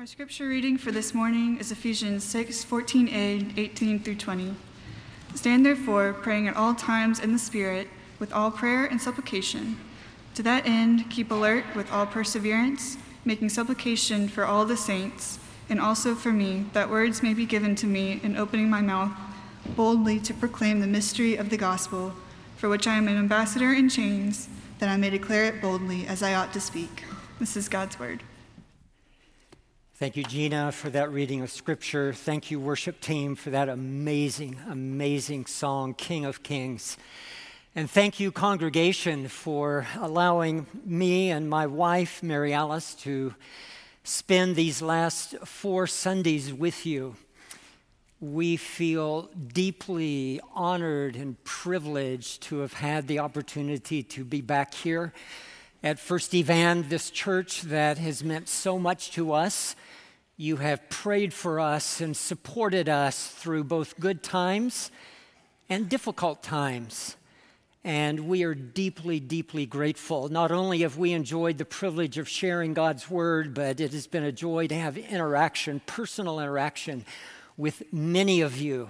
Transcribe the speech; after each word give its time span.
Our 0.00 0.06
scripture 0.06 0.48
reading 0.48 0.78
for 0.78 0.92
this 0.92 1.12
morning 1.12 1.58
is 1.58 1.70
Ephesians 1.70 2.24
6 2.24 2.64
14a, 2.64 3.58
18 3.58 4.00
through 4.00 4.14
20. 4.14 4.54
Stand 5.34 5.66
therefore, 5.66 6.14
praying 6.14 6.48
at 6.48 6.56
all 6.56 6.74
times 6.74 7.20
in 7.20 7.34
the 7.34 7.38
Spirit, 7.38 7.86
with 8.18 8.32
all 8.32 8.50
prayer 8.50 8.86
and 8.86 8.98
supplication. 8.98 9.76
To 10.36 10.42
that 10.42 10.66
end, 10.66 11.10
keep 11.10 11.30
alert 11.30 11.66
with 11.76 11.92
all 11.92 12.06
perseverance, 12.06 12.96
making 13.26 13.50
supplication 13.50 14.26
for 14.26 14.46
all 14.46 14.64
the 14.64 14.74
saints, 14.74 15.38
and 15.68 15.78
also 15.78 16.14
for 16.14 16.32
me, 16.32 16.64
that 16.72 16.88
words 16.88 17.22
may 17.22 17.34
be 17.34 17.44
given 17.44 17.74
to 17.74 17.86
me 17.86 18.20
in 18.22 18.38
opening 18.38 18.70
my 18.70 18.80
mouth 18.80 19.12
boldly 19.76 20.18
to 20.20 20.32
proclaim 20.32 20.80
the 20.80 20.86
mystery 20.86 21.36
of 21.36 21.50
the 21.50 21.58
gospel, 21.58 22.14
for 22.56 22.70
which 22.70 22.86
I 22.86 22.96
am 22.96 23.06
an 23.06 23.18
ambassador 23.18 23.74
in 23.74 23.90
chains, 23.90 24.48
that 24.78 24.88
I 24.88 24.96
may 24.96 25.10
declare 25.10 25.44
it 25.44 25.60
boldly 25.60 26.06
as 26.06 26.22
I 26.22 26.32
ought 26.32 26.54
to 26.54 26.60
speak. 26.60 27.04
This 27.38 27.54
is 27.54 27.68
God's 27.68 27.98
word. 27.98 28.22
Thank 30.00 30.16
you, 30.16 30.24
Gina, 30.24 30.72
for 30.72 30.88
that 30.88 31.12
reading 31.12 31.42
of 31.42 31.50
Scripture. 31.50 32.14
Thank 32.14 32.50
you, 32.50 32.58
worship 32.58 33.02
team, 33.02 33.36
for 33.36 33.50
that 33.50 33.68
amazing, 33.68 34.58
amazing 34.70 35.44
song, 35.44 35.92
King 35.92 36.24
of 36.24 36.42
Kings. 36.42 36.96
And 37.76 37.90
thank 37.90 38.18
you, 38.18 38.32
congregation, 38.32 39.28
for 39.28 39.86
allowing 39.98 40.66
me 40.86 41.30
and 41.30 41.50
my 41.50 41.66
wife, 41.66 42.22
Mary 42.22 42.54
Alice, 42.54 42.94
to 43.02 43.34
spend 44.02 44.56
these 44.56 44.80
last 44.80 45.36
four 45.44 45.86
Sundays 45.86 46.50
with 46.50 46.86
you. 46.86 47.16
We 48.22 48.56
feel 48.56 49.28
deeply 49.52 50.40
honored 50.54 51.14
and 51.14 51.44
privileged 51.44 52.40
to 52.44 52.60
have 52.60 52.72
had 52.72 53.06
the 53.06 53.18
opportunity 53.18 54.02
to 54.04 54.24
be 54.24 54.40
back 54.40 54.72
here 54.72 55.12
at 55.82 55.98
First 55.98 56.34
Evan, 56.34 56.88
this 56.88 57.10
church 57.10 57.62
that 57.62 57.96
has 57.98 58.22
meant 58.22 58.48
so 58.48 58.78
much 58.78 59.12
to 59.12 59.32
us 59.32 59.74
you 60.40 60.56
have 60.56 60.88
prayed 60.88 61.34
for 61.34 61.60
us 61.60 62.00
and 62.00 62.16
supported 62.16 62.88
us 62.88 63.28
through 63.28 63.62
both 63.62 64.00
good 64.00 64.22
times 64.22 64.90
and 65.68 65.86
difficult 65.86 66.42
times. 66.42 67.16
And 67.84 68.20
we 68.20 68.42
are 68.44 68.54
deeply, 68.54 69.20
deeply 69.20 69.66
grateful. 69.66 70.30
Not 70.30 70.50
only 70.50 70.80
have 70.80 70.96
we 70.96 71.12
enjoyed 71.12 71.58
the 71.58 71.66
privilege 71.66 72.16
of 72.16 72.26
sharing 72.26 72.72
God's 72.72 73.10
word, 73.10 73.52
but 73.52 73.80
it 73.80 73.92
has 73.92 74.06
been 74.06 74.24
a 74.24 74.32
joy 74.32 74.66
to 74.68 74.74
have 74.74 74.96
interaction, 74.96 75.82
personal 75.84 76.40
interaction 76.40 77.04
with 77.58 77.82
many 77.92 78.40
of 78.40 78.56
you. 78.56 78.88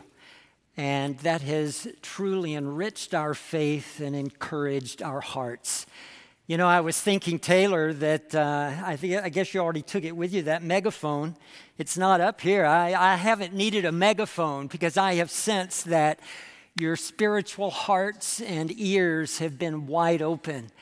And 0.77 1.19
that 1.19 1.41
has 1.43 1.89
truly 2.01 2.55
enriched 2.55 3.13
our 3.13 3.35
faith 3.35 3.99
and 3.99 4.15
encouraged 4.15 5.03
our 5.03 5.21
hearts. 5.21 5.85
You 6.51 6.57
know, 6.57 6.67
I 6.67 6.81
was 6.81 7.01
thinking, 7.01 7.39
Taylor, 7.39 7.93
that 7.93 8.35
uh, 8.35 8.73
I, 8.85 8.97
think, 8.97 9.23
I 9.23 9.29
guess 9.29 9.55
you 9.55 9.61
already 9.61 9.83
took 9.83 10.03
it 10.03 10.17
with 10.17 10.35
you, 10.35 10.43
that 10.43 10.65
megaphone. 10.65 11.37
It's 11.79 11.97
not 11.97 12.21
up 12.21 12.41
here. 12.41 12.67
I, 12.67 12.93
I 12.93 13.15
haven't 13.15 13.55
needed 13.55 13.85
a 13.85 13.93
megaphone 13.93 14.67
because 14.67 14.97
I 14.97 15.15
have 15.15 15.31
sensed 15.31 15.85
that 15.85 16.19
your 16.75 16.97
spiritual 16.97 17.71
hearts 17.71 18.41
and 18.41 18.73
ears 18.77 19.39
have 19.39 19.61
been 19.61 19.87
wide 19.87 20.23
open. 20.23 20.73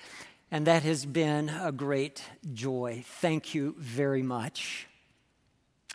And 0.51 0.67
that 0.67 0.85
has 0.85 1.05
been 1.05 1.51
a 1.51 1.71
great 1.71 2.23
joy. 2.55 3.05
Thank 3.05 3.55
you 3.55 3.75
very 3.77 4.23
much. 4.23 4.87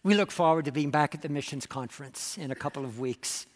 We 0.03 0.13
look 0.13 0.29
forward 0.29 0.65
to 0.65 0.71
being 0.71 0.91
back 0.91 1.15
at 1.15 1.23
the 1.23 1.29
missions 1.29 1.65
conference 1.65 2.37
in 2.37 2.51
a 2.51 2.55
couple 2.55 2.85
of 2.85 2.99
weeks. 2.99 3.47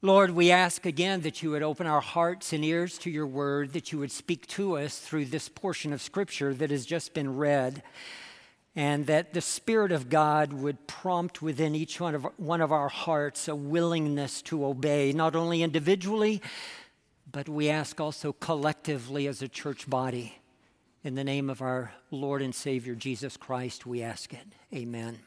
Lord, 0.00 0.30
we 0.30 0.52
ask 0.52 0.86
again 0.86 1.22
that 1.22 1.42
you 1.42 1.50
would 1.50 1.64
open 1.64 1.88
our 1.88 2.00
hearts 2.00 2.52
and 2.52 2.64
ears 2.64 2.98
to 2.98 3.10
your 3.10 3.26
word, 3.26 3.72
that 3.72 3.90
you 3.90 3.98
would 3.98 4.12
speak 4.12 4.46
to 4.46 4.78
us 4.78 4.96
through 4.96 5.24
this 5.24 5.48
portion 5.48 5.92
of 5.92 6.00
scripture 6.00 6.54
that 6.54 6.70
has 6.70 6.86
just 6.86 7.14
been 7.14 7.36
read, 7.36 7.82
and 8.76 9.08
that 9.08 9.34
the 9.34 9.40
Spirit 9.40 9.90
of 9.90 10.08
God 10.08 10.52
would 10.52 10.86
prompt 10.86 11.42
within 11.42 11.74
each 11.74 12.00
one 12.00 12.14
of, 12.14 12.28
one 12.36 12.60
of 12.60 12.70
our 12.70 12.88
hearts 12.88 13.48
a 13.48 13.56
willingness 13.56 14.40
to 14.42 14.64
obey, 14.64 15.10
not 15.12 15.34
only 15.34 15.64
individually, 15.64 16.40
but 17.32 17.48
we 17.48 17.68
ask 17.68 18.00
also 18.00 18.32
collectively 18.32 19.26
as 19.26 19.42
a 19.42 19.48
church 19.48 19.90
body. 19.90 20.38
In 21.02 21.16
the 21.16 21.24
name 21.24 21.50
of 21.50 21.60
our 21.60 21.92
Lord 22.12 22.40
and 22.40 22.54
Savior 22.54 22.94
Jesus 22.94 23.36
Christ, 23.36 23.84
we 23.84 24.00
ask 24.04 24.32
it. 24.32 24.46
Amen. 24.72 25.18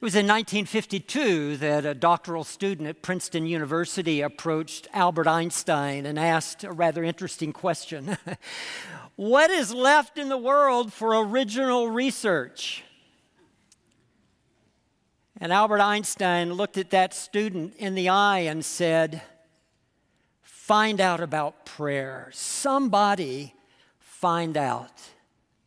It 0.00 0.04
was 0.04 0.14
in 0.14 0.26
1952 0.26 1.58
that 1.58 1.84
a 1.84 1.92
doctoral 1.92 2.42
student 2.42 2.88
at 2.88 3.02
Princeton 3.02 3.44
University 3.44 4.22
approached 4.22 4.88
Albert 4.94 5.26
Einstein 5.26 6.06
and 6.06 6.18
asked 6.18 6.64
a 6.64 6.72
rather 6.72 7.04
interesting 7.04 7.52
question 7.52 8.16
What 9.16 9.50
is 9.50 9.74
left 9.74 10.16
in 10.16 10.30
the 10.30 10.38
world 10.38 10.90
for 10.94 11.22
original 11.22 11.90
research? 11.90 12.82
And 15.38 15.52
Albert 15.52 15.82
Einstein 15.82 16.54
looked 16.54 16.78
at 16.78 16.88
that 16.92 17.12
student 17.12 17.74
in 17.76 17.94
the 17.94 18.08
eye 18.08 18.38
and 18.38 18.64
said, 18.64 19.20
Find 20.40 20.98
out 21.02 21.20
about 21.20 21.66
prayer. 21.66 22.30
Somebody 22.32 23.52
find 23.98 24.56
out 24.56 24.98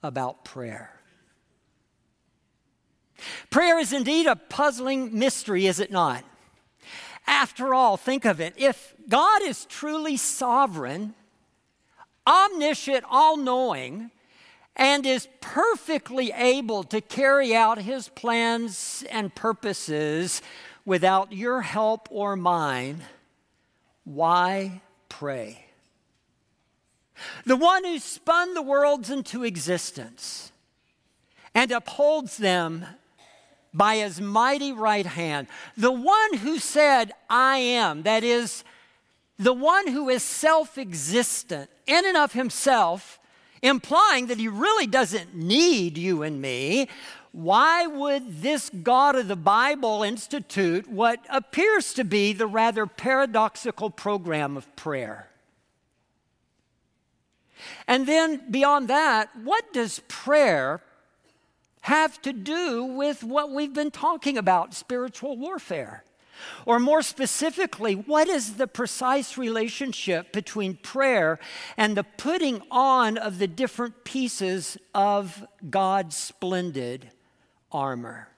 about 0.01 0.43
prayer. 0.43 1.03
Prayer 3.50 3.79
is 3.79 3.94
indeed 3.94 4.25
a 4.25 4.35
puzzling 4.35 5.17
mystery, 5.17 5.67
is 5.67 5.79
it 5.79 5.91
not? 5.91 6.23
After 7.25 7.73
all, 7.73 7.97
think 7.97 8.25
of 8.25 8.41
it. 8.41 8.53
If 8.57 8.94
God 9.07 9.41
is 9.44 9.66
truly 9.66 10.17
sovereign, 10.17 11.13
omniscient, 12.28 13.06
all 13.09 13.38
knowing, 13.38 14.11
and 14.75 15.06
is 15.06 15.28
perfectly 15.39 16.31
able 16.31 16.84
to 16.85 17.00
carry 17.00 17.56
out 17.56 17.78
his 17.78 18.09
plans 18.09 19.03
and 19.09 19.34
purposes 19.34 20.41
without 20.85 21.31
your 21.31 21.61
help 21.61 22.07
or 22.11 22.35
mine, 22.35 23.01
why 24.03 24.81
pray? 25.09 25.66
The 27.45 27.55
one 27.55 27.85
who 27.85 28.00
spun 28.00 28.53
the 28.53 28.61
worlds 28.61 29.09
into 29.09 29.44
existence 29.44 30.51
and 31.53 31.72
upholds 31.72 32.38
them 32.38 32.85
by 33.73 33.97
his 33.97 34.22
mighty 34.22 34.72
right 34.72 35.06
hand. 35.06 35.47
The 35.75 35.91
one 35.91 36.38
who 36.38 36.59
said, 36.59 37.11
I 37.29 37.57
am, 37.57 38.03
that 38.03 38.23
is, 38.23 38.63
the 39.38 39.53
one 39.53 39.88
who 39.88 40.09
is 40.09 40.23
self 40.23 40.78
existent 40.78 41.69
in 41.88 42.06
and 42.06 42.17
of 42.17 42.34
himself, 42.34 43.19
implying 43.61 44.28
that 44.28 44.38
he 44.38 44.47
really 44.47 44.88
doesn't 44.88 45.35
need 45.35 45.97
you 45.97 46.23
and 46.23 46.41
me. 46.41 46.88
Why 47.31 47.88
would 47.88 48.44
this 48.44 48.69
God 48.69 49.16
of 49.16 49.28
the 49.28 49.35
Bible 49.35 50.03
institute 50.03 50.88
what 50.88 51.19
appears 51.29 51.94
to 51.95 52.03
be 52.03 52.31
the 52.31 52.45
rather 52.45 52.85
paradoxical 52.85 53.90
program 53.90 54.55
of 54.55 54.73
prayer? 54.75 55.29
And 57.88 58.05
then 58.05 58.51
beyond 58.51 58.88
that, 58.90 59.29
what 59.44 59.73
does 59.73 60.00
prayer 60.07 60.81
have 61.83 62.21
to 62.21 62.33
do 62.33 62.83
with 62.83 63.23
what 63.23 63.51
we've 63.51 63.73
been 63.73 63.91
talking 63.91 64.38
about 64.38 64.73
spiritual 64.73 65.38
warfare? 65.38 66.03
Or 66.66 66.79
more 66.79 67.01
specifically, 67.01 67.94
what 67.94 68.27
is 68.27 68.55
the 68.55 68.67
precise 68.67 69.38
relationship 69.38 70.31
between 70.31 70.77
prayer 70.77 71.39
and 71.77 71.95
the 71.95 72.03
putting 72.03 72.61
on 72.72 73.17
of 73.17 73.38
the 73.38 73.47
different 73.47 74.03
pieces 74.03 74.77
of 74.93 75.45
God's 75.69 76.16
splendid 76.16 77.11
armor? 77.72 78.29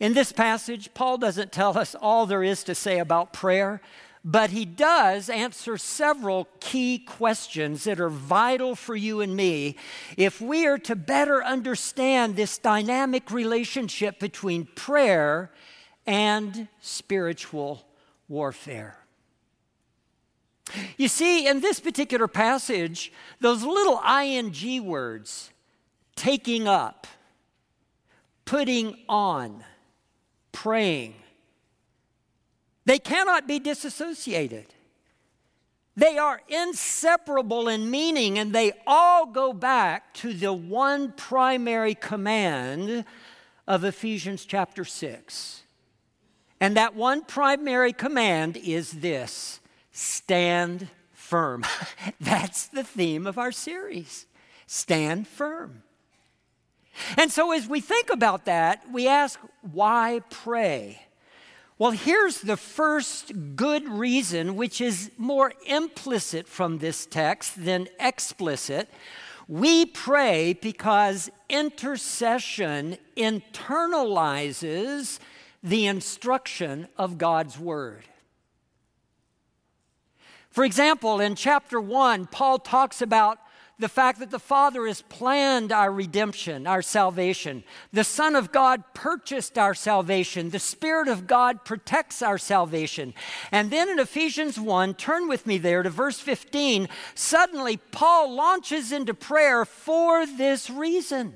In 0.00 0.14
this 0.14 0.32
passage, 0.32 0.94
Paul 0.94 1.18
doesn't 1.18 1.52
tell 1.52 1.76
us 1.76 1.94
all 1.94 2.24
there 2.24 2.44
is 2.44 2.64
to 2.64 2.74
say 2.74 2.98
about 2.98 3.32
prayer, 3.32 3.80
but 4.24 4.50
he 4.50 4.64
does 4.64 5.30
answer 5.30 5.76
several 5.76 6.48
key 6.60 6.98
questions 6.98 7.84
that 7.84 8.00
are 8.00 8.10
vital 8.10 8.74
for 8.74 8.96
you 8.96 9.20
and 9.20 9.36
me 9.36 9.76
if 10.16 10.40
we 10.40 10.66
are 10.66 10.78
to 10.78 10.96
better 10.96 11.42
understand 11.44 12.36
this 12.36 12.58
dynamic 12.58 13.30
relationship 13.30 14.18
between 14.18 14.66
prayer 14.74 15.50
and 16.06 16.68
spiritual 16.80 17.86
warfare. 18.28 18.98
You 20.96 21.08
see, 21.08 21.46
in 21.46 21.60
this 21.60 21.80
particular 21.80 22.28
passage, 22.28 23.12
those 23.40 23.62
little 23.62 24.00
ing 24.04 24.84
words, 24.84 25.50
taking 26.16 26.68
up, 26.68 27.06
putting 28.44 28.96
on, 29.08 29.64
praying, 30.52 31.14
they 32.88 32.98
cannot 32.98 33.46
be 33.46 33.58
disassociated. 33.58 34.64
They 35.94 36.16
are 36.16 36.40
inseparable 36.48 37.68
in 37.68 37.90
meaning, 37.90 38.38
and 38.38 38.54
they 38.54 38.72
all 38.86 39.26
go 39.26 39.52
back 39.52 40.14
to 40.14 40.32
the 40.32 40.54
one 40.54 41.12
primary 41.12 41.94
command 41.94 43.04
of 43.66 43.84
Ephesians 43.84 44.46
chapter 44.46 44.86
6. 44.86 45.64
And 46.62 46.78
that 46.78 46.94
one 46.94 47.24
primary 47.26 47.92
command 47.92 48.56
is 48.56 48.92
this 48.92 49.60
stand 49.92 50.88
firm. 51.12 51.66
That's 52.22 52.68
the 52.68 52.84
theme 52.84 53.26
of 53.26 53.36
our 53.36 53.52
series. 53.52 54.24
stand 54.66 55.28
firm. 55.28 55.82
And 57.18 57.30
so, 57.30 57.52
as 57.52 57.68
we 57.68 57.80
think 57.80 58.08
about 58.08 58.46
that, 58.46 58.90
we 58.90 59.08
ask, 59.08 59.38
why 59.60 60.22
pray? 60.30 61.02
Well, 61.80 61.92
here's 61.92 62.40
the 62.40 62.56
first 62.56 63.54
good 63.54 63.88
reason, 63.88 64.56
which 64.56 64.80
is 64.80 65.12
more 65.16 65.52
implicit 65.64 66.48
from 66.48 66.78
this 66.78 67.06
text 67.06 67.64
than 67.64 67.86
explicit. 68.00 68.90
We 69.46 69.86
pray 69.86 70.54
because 70.54 71.30
intercession 71.48 72.96
internalizes 73.16 75.20
the 75.62 75.86
instruction 75.86 76.88
of 76.96 77.16
God's 77.16 77.60
Word. 77.60 78.02
For 80.50 80.64
example, 80.64 81.20
in 81.20 81.36
chapter 81.36 81.80
1, 81.80 82.26
Paul 82.26 82.58
talks 82.58 83.00
about 83.00 83.38
the 83.78 83.88
fact 83.88 84.18
that 84.18 84.30
the 84.30 84.38
Father 84.38 84.86
has 84.86 85.02
planned 85.02 85.70
our 85.70 85.92
redemption, 85.92 86.66
our 86.66 86.82
salvation. 86.82 87.62
The 87.92 88.04
Son 88.04 88.34
of 88.34 88.50
God 88.50 88.82
purchased 88.92 89.56
our 89.56 89.74
salvation. 89.74 90.50
The 90.50 90.58
Spirit 90.58 91.08
of 91.08 91.26
God 91.26 91.64
protects 91.64 92.20
our 92.20 92.38
salvation. 92.38 93.14
And 93.52 93.70
then 93.70 93.88
in 93.88 93.98
Ephesians 94.00 94.58
1, 94.58 94.94
turn 94.94 95.28
with 95.28 95.46
me 95.46 95.58
there 95.58 95.82
to 95.82 95.90
verse 95.90 96.18
15, 96.18 96.88
suddenly 97.14 97.76
Paul 97.76 98.34
launches 98.34 98.90
into 98.90 99.14
prayer 99.14 99.64
for 99.64 100.26
this 100.26 100.68
reason. 100.68 101.34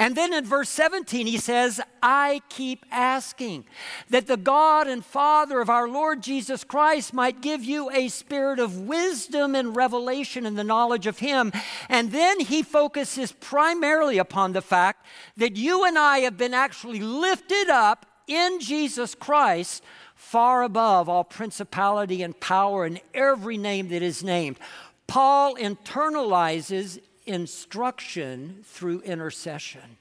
And 0.00 0.16
then 0.16 0.32
in 0.32 0.46
verse 0.46 0.70
17, 0.70 1.26
he 1.26 1.36
says, 1.36 1.78
I 2.02 2.40
keep 2.48 2.86
asking 2.90 3.66
that 4.08 4.26
the 4.26 4.38
God 4.38 4.88
and 4.88 5.04
Father 5.04 5.60
of 5.60 5.68
our 5.68 5.86
Lord 5.86 6.22
Jesus 6.22 6.64
Christ 6.64 7.12
might 7.12 7.42
give 7.42 7.62
you 7.62 7.90
a 7.90 8.08
spirit 8.08 8.58
of 8.58 8.80
wisdom 8.80 9.54
and 9.54 9.76
revelation 9.76 10.46
in 10.46 10.54
the 10.54 10.64
knowledge 10.64 11.06
of 11.06 11.18
Him. 11.18 11.52
And 11.90 12.12
then 12.12 12.40
he 12.40 12.62
focuses 12.62 13.32
primarily 13.32 14.16
upon 14.16 14.54
the 14.54 14.62
fact 14.62 15.04
that 15.36 15.56
you 15.56 15.84
and 15.84 15.98
I 15.98 16.20
have 16.20 16.38
been 16.38 16.54
actually 16.54 17.00
lifted 17.00 17.68
up 17.68 18.06
in 18.26 18.58
Jesus 18.58 19.14
Christ 19.14 19.84
far 20.14 20.62
above 20.62 21.10
all 21.10 21.24
principality 21.24 22.22
and 22.22 22.40
power 22.40 22.86
and 22.86 23.02
every 23.12 23.58
name 23.58 23.88
that 23.88 24.02
is 24.02 24.24
named. 24.24 24.58
Paul 25.06 25.56
internalizes 25.56 27.00
instruction 27.30 28.60
through 28.64 29.00
intercession. 29.00 29.98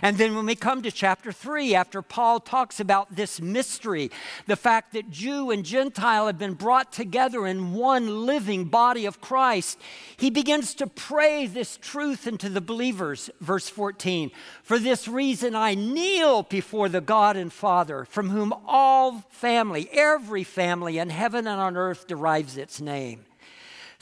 And 0.00 0.16
then 0.16 0.36
when 0.36 0.46
we 0.46 0.54
come 0.54 0.82
to 0.82 0.92
chapter 0.92 1.32
3, 1.32 1.74
after 1.74 2.02
Paul 2.02 2.38
talks 2.38 2.78
about 2.78 3.16
this 3.16 3.40
mystery, 3.40 4.10
the 4.46 4.56
fact 4.56 4.92
that 4.92 5.10
Jew 5.10 5.50
and 5.50 5.64
Gentile 5.64 6.26
have 6.26 6.38
been 6.38 6.54
brought 6.54 6.92
together 6.92 7.46
in 7.46 7.74
one 7.74 8.24
living 8.24 8.66
body 8.66 9.06
of 9.06 9.20
Christ, 9.20 9.78
he 10.16 10.30
begins 10.30 10.74
to 10.76 10.86
pray 10.86 11.46
this 11.46 11.76
truth 11.76 12.26
into 12.26 12.48
the 12.48 12.60
believers. 12.60 13.28
Verse 13.40 13.68
14 13.68 14.30
For 14.62 14.78
this 14.78 15.08
reason 15.08 15.56
I 15.56 15.74
kneel 15.74 16.44
before 16.44 16.88
the 16.88 17.00
God 17.00 17.36
and 17.36 17.52
Father, 17.52 18.04
from 18.04 18.30
whom 18.30 18.54
all 18.66 19.24
family, 19.30 19.88
every 19.92 20.44
family 20.44 20.98
in 20.98 21.10
heaven 21.10 21.46
and 21.48 21.60
on 21.60 21.76
earth 21.76 22.06
derives 22.06 22.56
its 22.56 22.80
name 22.80 23.24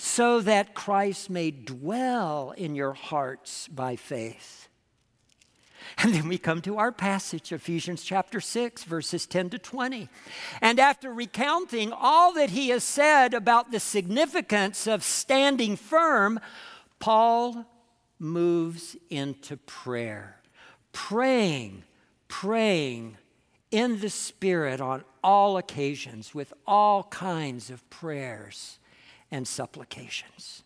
so 0.02 0.40
that 0.40 0.72
Christ 0.72 1.28
may 1.28 1.50
dwell 1.50 2.54
in 2.56 2.74
your 2.74 2.94
hearts 2.94 3.68
by 3.68 3.96
faith. 3.96 4.68
And 5.98 6.14
then 6.14 6.26
we 6.26 6.38
come 6.38 6.62
to 6.62 6.78
our 6.78 6.90
passage, 6.90 7.52
Ephesians 7.52 8.02
chapter 8.02 8.40
6, 8.40 8.84
verses 8.84 9.26
10 9.26 9.50
to 9.50 9.58
20. 9.58 10.08
And 10.62 10.80
after 10.80 11.12
recounting 11.12 11.92
all 11.92 12.32
that 12.32 12.48
he 12.48 12.70
has 12.70 12.82
said 12.82 13.34
about 13.34 13.72
the 13.72 13.78
significance 13.80 14.86
of 14.86 15.04
standing 15.04 15.76
firm, 15.76 16.40
Paul 16.98 17.66
moves 18.18 18.96
into 19.10 19.58
prayer, 19.58 20.40
praying, 20.92 21.84
praying 22.26 23.18
in 23.70 24.00
the 24.00 24.10
Spirit 24.10 24.80
on 24.80 25.04
all 25.22 25.58
occasions 25.58 26.34
with 26.34 26.54
all 26.66 27.02
kinds 27.04 27.68
of 27.68 27.88
prayers 27.90 28.78
and 29.30 29.46
supplications. 29.46 30.62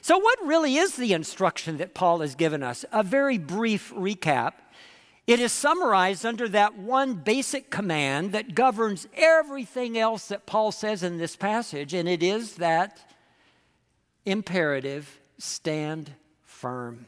So, 0.00 0.18
what 0.18 0.38
really 0.44 0.76
is 0.76 0.96
the 0.96 1.12
instruction 1.12 1.78
that 1.78 1.94
Paul 1.94 2.20
has 2.20 2.34
given 2.34 2.62
us? 2.62 2.84
A 2.92 3.02
very 3.02 3.38
brief 3.38 3.92
recap. 3.94 4.52
It 5.26 5.40
is 5.40 5.52
summarized 5.52 6.26
under 6.26 6.48
that 6.50 6.76
one 6.78 7.14
basic 7.14 7.70
command 7.70 8.32
that 8.32 8.54
governs 8.54 9.06
everything 9.14 9.96
else 9.96 10.28
that 10.28 10.46
Paul 10.46 10.70
says 10.70 11.02
in 11.02 11.16
this 11.16 11.34
passage, 11.34 11.94
and 11.94 12.08
it 12.08 12.22
is 12.22 12.56
that 12.56 13.10
imperative 14.26 15.18
stand 15.38 16.12
firm. 16.42 17.06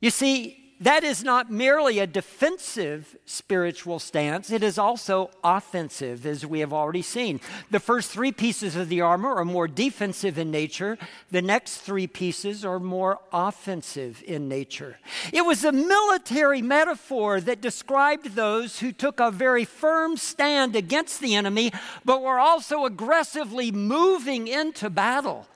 You 0.00 0.10
see, 0.10 0.61
that 0.82 1.04
is 1.04 1.22
not 1.22 1.50
merely 1.50 1.98
a 1.98 2.06
defensive 2.06 3.16
spiritual 3.24 3.98
stance, 3.98 4.50
it 4.50 4.62
is 4.62 4.78
also 4.78 5.30
offensive, 5.44 6.26
as 6.26 6.44
we 6.44 6.60
have 6.60 6.72
already 6.72 7.02
seen. 7.02 7.40
The 7.70 7.80
first 7.80 8.10
three 8.10 8.32
pieces 8.32 8.74
of 8.76 8.88
the 8.88 9.00
armor 9.00 9.34
are 9.34 9.44
more 9.44 9.68
defensive 9.68 10.38
in 10.38 10.50
nature, 10.50 10.98
the 11.30 11.42
next 11.42 11.78
three 11.78 12.06
pieces 12.06 12.64
are 12.64 12.80
more 12.80 13.20
offensive 13.32 14.22
in 14.26 14.48
nature. 14.48 14.98
It 15.32 15.46
was 15.46 15.64
a 15.64 15.72
military 15.72 16.62
metaphor 16.62 17.40
that 17.40 17.60
described 17.60 18.34
those 18.34 18.80
who 18.80 18.92
took 18.92 19.20
a 19.20 19.30
very 19.30 19.64
firm 19.64 20.16
stand 20.16 20.74
against 20.74 21.20
the 21.20 21.34
enemy, 21.34 21.72
but 22.04 22.22
were 22.22 22.40
also 22.40 22.84
aggressively 22.84 23.70
moving 23.70 24.48
into 24.48 24.90
battle 24.90 25.46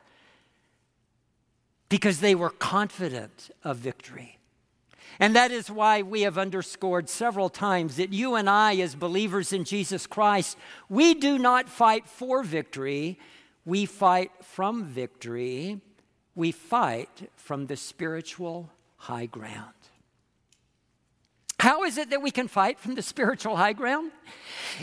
because 1.88 2.20
they 2.20 2.34
were 2.34 2.50
confident 2.50 3.50
of 3.62 3.76
victory. 3.78 4.35
And 5.18 5.34
that 5.34 5.50
is 5.50 5.70
why 5.70 6.02
we 6.02 6.22
have 6.22 6.38
underscored 6.38 7.08
several 7.08 7.48
times 7.48 7.96
that 7.96 8.12
you 8.12 8.34
and 8.34 8.50
I, 8.50 8.76
as 8.76 8.94
believers 8.94 9.52
in 9.52 9.64
Jesus 9.64 10.06
Christ, 10.06 10.58
we 10.88 11.14
do 11.14 11.38
not 11.38 11.68
fight 11.68 12.06
for 12.06 12.42
victory, 12.42 13.18
we 13.64 13.86
fight 13.86 14.30
from 14.42 14.84
victory. 14.84 15.80
We 16.36 16.52
fight 16.52 17.30
from 17.34 17.66
the 17.66 17.76
spiritual 17.76 18.70
high 18.96 19.26
ground. 19.26 19.72
How 21.58 21.84
is 21.84 21.96
it 21.96 22.10
that 22.10 22.20
we 22.20 22.30
can 22.30 22.46
fight 22.46 22.78
from 22.78 22.94
the 22.94 23.02
spiritual 23.02 23.56
high 23.56 23.72
ground? 23.72 24.12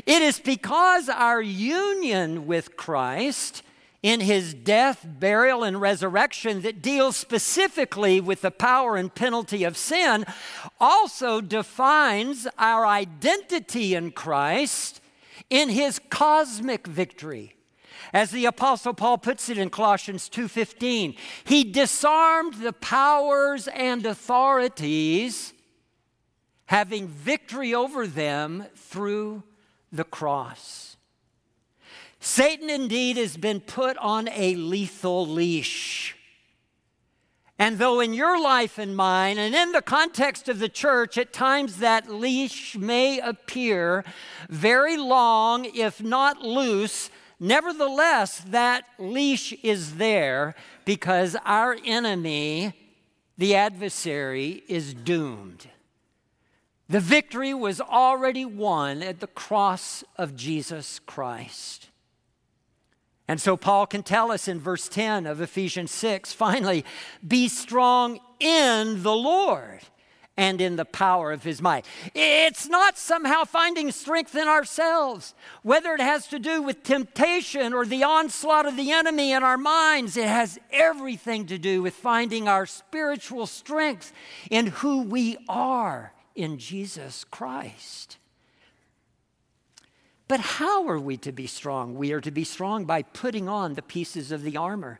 It 0.07 0.23
is 0.23 0.39
because 0.39 1.07
our 1.07 1.41
union 1.41 2.47
with 2.47 2.75
Christ 2.75 3.61
in 4.03 4.19
his 4.19 4.53
death, 4.53 5.05
burial, 5.07 5.63
and 5.63 5.79
resurrection 5.79 6.61
that 6.61 6.81
deals 6.81 7.15
specifically 7.15 8.19
with 8.19 8.41
the 8.41 8.51
power 8.51 8.97
and 8.97 9.15
penalty 9.15 9.63
of 9.63 9.77
sin 9.77 10.25
also 10.79 11.39
defines 11.39 12.45
our 12.59 12.85
identity 12.85 13.95
in 13.95 14.11
Christ 14.11 14.99
in 15.49 15.69
his 15.69 15.99
cosmic 16.09 16.85
victory. 16.85 17.55
As 18.11 18.29
the 18.29 18.45
apostle 18.45 18.93
Paul 18.93 19.17
puts 19.17 19.49
it 19.49 19.57
in 19.57 19.69
Colossians 19.69 20.29
2:15, 20.29 21.15
he 21.45 21.63
disarmed 21.63 22.55
the 22.55 22.73
powers 22.73 23.67
and 23.69 24.05
authorities 24.05 25.53
having 26.65 27.07
victory 27.07 27.73
over 27.73 28.05
them 28.05 28.65
through 28.75 29.43
the 29.91 30.03
cross. 30.03 30.92
Satan 32.25 32.69
indeed 32.69 33.17
has 33.17 33.35
been 33.35 33.59
put 33.59 33.97
on 33.97 34.29
a 34.29 34.55
lethal 34.55 35.27
leash. 35.27 36.15
And 37.59 37.77
though 37.77 37.99
in 37.99 38.13
your 38.13 38.41
life 38.41 38.77
and 38.77 38.95
mine, 38.95 39.37
and 39.37 39.53
in 39.53 39.73
the 39.73 39.81
context 39.81 40.47
of 40.47 40.59
the 40.59 40.69
church, 40.69 41.17
at 41.17 41.33
times 41.33 41.79
that 41.79 42.09
leash 42.09 42.77
may 42.77 43.19
appear 43.19 44.05
very 44.49 44.95
long, 44.95 45.65
if 45.65 46.01
not 46.01 46.41
loose, 46.41 47.09
nevertheless, 47.41 48.39
that 48.47 48.85
leash 48.97 49.51
is 49.61 49.95
there 49.95 50.55
because 50.85 51.35
our 51.43 51.75
enemy, 51.83 52.71
the 53.37 53.53
adversary, 53.53 54.63
is 54.69 54.93
doomed. 54.93 55.67
The 56.87 57.01
victory 57.01 57.53
was 57.53 57.81
already 57.81 58.45
won 58.45 59.03
at 59.03 59.19
the 59.19 59.27
cross 59.27 60.05
of 60.17 60.37
Jesus 60.37 60.99
Christ. 60.99 61.89
And 63.27 63.39
so 63.39 63.55
Paul 63.55 63.85
can 63.85 64.03
tell 64.03 64.31
us 64.31 64.47
in 64.47 64.59
verse 64.59 64.89
10 64.89 65.25
of 65.25 65.39
Ephesians 65.39 65.91
6 65.91 66.33
finally, 66.33 66.83
be 67.25 67.47
strong 67.47 68.19
in 68.39 69.01
the 69.03 69.15
Lord 69.15 69.81
and 70.35 70.59
in 70.59 70.75
the 70.75 70.85
power 70.85 71.31
of 71.31 71.43
his 71.43 71.61
might. 71.61 71.85
It's 72.15 72.67
not 72.67 72.97
somehow 72.97 73.43
finding 73.43 73.91
strength 73.91 74.35
in 74.35 74.47
ourselves, 74.47 75.35
whether 75.61 75.93
it 75.93 76.01
has 76.01 76.27
to 76.27 76.39
do 76.39 76.61
with 76.61 76.83
temptation 76.83 77.73
or 77.73 77.85
the 77.85 78.03
onslaught 78.03 78.65
of 78.65 78.75
the 78.75 78.91
enemy 78.91 79.31
in 79.31 79.43
our 79.43 79.57
minds, 79.57 80.17
it 80.17 80.27
has 80.27 80.59
everything 80.71 81.45
to 81.47 81.57
do 81.57 81.81
with 81.81 81.93
finding 81.93 82.47
our 82.47 82.65
spiritual 82.65 83.45
strength 83.45 84.11
in 84.49 84.67
who 84.67 85.03
we 85.03 85.37
are 85.47 86.13
in 86.35 86.57
Jesus 86.57 87.25
Christ. 87.25 88.17
But 90.27 90.39
how 90.39 90.87
are 90.87 90.99
we 90.99 91.17
to 91.17 91.31
be 91.31 91.47
strong? 91.47 91.95
We 91.95 92.13
are 92.13 92.21
to 92.21 92.31
be 92.31 92.45
strong 92.45 92.85
by 92.85 93.01
putting 93.01 93.49
on 93.49 93.73
the 93.73 93.81
pieces 93.81 94.31
of 94.31 94.43
the 94.43 94.55
armor. 94.55 94.99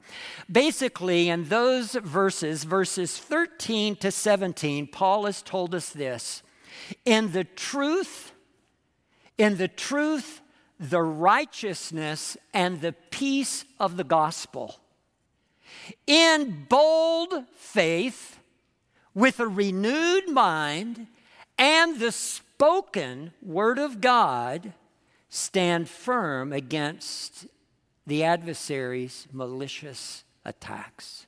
Basically, 0.51 1.29
in 1.29 1.47
those 1.47 1.93
verses, 1.93 2.65
verses 2.65 3.17
13 3.17 3.95
to 3.97 4.11
17, 4.11 4.87
Paul 4.87 5.25
has 5.25 5.41
told 5.41 5.73
us 5.73 5.89
this 5.89 6.43
In 7.05 7.31
the 7.31 7.45
truth, 7.45 8.33
in 9.37 9.57
the 9.57 9.69
truth, 9.69 10.41
the 10.77 11.01
righteousness 11.01 12.35
and 12.53 12.81
the 12.81 12.93
peace 12.93 13.63
of 13.79 13.95
the 13.95 14.03
gospel. 14.03 14.81
In 16.05 16.65
bold 16.67 17.45
faith, 17.55 18.39
with 19.15 19.39
a 19.39 19.47
renewed 19.47 20.27
mind, 20.27 21.07
and 21.57 21.99
the 21.99 22.11
spoken 22.11 23.31
word 23.41 23.79
of 23.79 24.01
God 24.01 24.73
stand 25.33 25.89
firm 25.89 26.53
against 26.53 27.47
the 28.05 28.23
adversary's 28.23 29.27
malicious 29.31 30.23
attacks. 30.45 31.25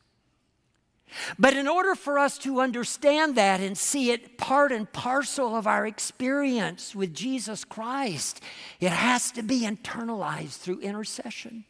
But 1.39 1.55
in 1.55 1.67
order 1.67 1.95
for 1.95 2.19
us 2.19 2.38
to 2.39 2.59
understand 2.59 3.35
that 3.35 3.62
and 3.62 3.75
see 3.75 4.12
it 4.12 4.38
part 4.38 4.71
and 4.71 4.91
parcel 4.91 5.55
of 5.55 5.65
our 5.65 5.88
experience 5.88 6.93
with 6.93 7.15
Jesus 7.15 7.63
Christ, 7.63 8.43
it 8.79 8.91
has 8.91 9.31
to 9.31 9.41
be 9.41 9.62
internalized 9.62 10.59
through 10.59 10.81
intercession. 10.81 11.65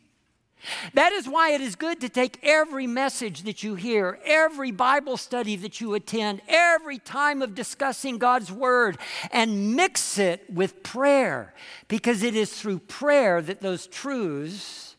That 0.94 1.12
is 1.12 1.28
why 1.28 1.52
it 1.52 1.62
is 1.62 1.76
good 1.76 2.02
to 2.02 2.10
take 2.10 2.40
every 2.44 2.88
message 2.88 3.44
that 3.44 3.64
you 3.64 3.76
hear, 3.76 4.20
every 4.26 4.72
Bible 4.72 5.18
study 5.18 5.56
that 5.58 5.82
you 5.82 5.94
attend, 5.94 6.42
every 6.48 7.00
time 7.00 7.42
of 7.42 7.56
discussing 7.56 8.18
God's 8.18 8.52
Word, 8.52 8.98
and 9.32 9.76
mix 9.76 10.18
it 10.18 10.44
with 10.50 10.84
prayer, 10.84 11.54
because 11.88 12.24
it 12.24 12.36
is 12.36 12.54
through 12.54 12.80
prayer 12.80 13.42
that 13.42 13.62
those 13.62 13.88
truths 13.88 14.96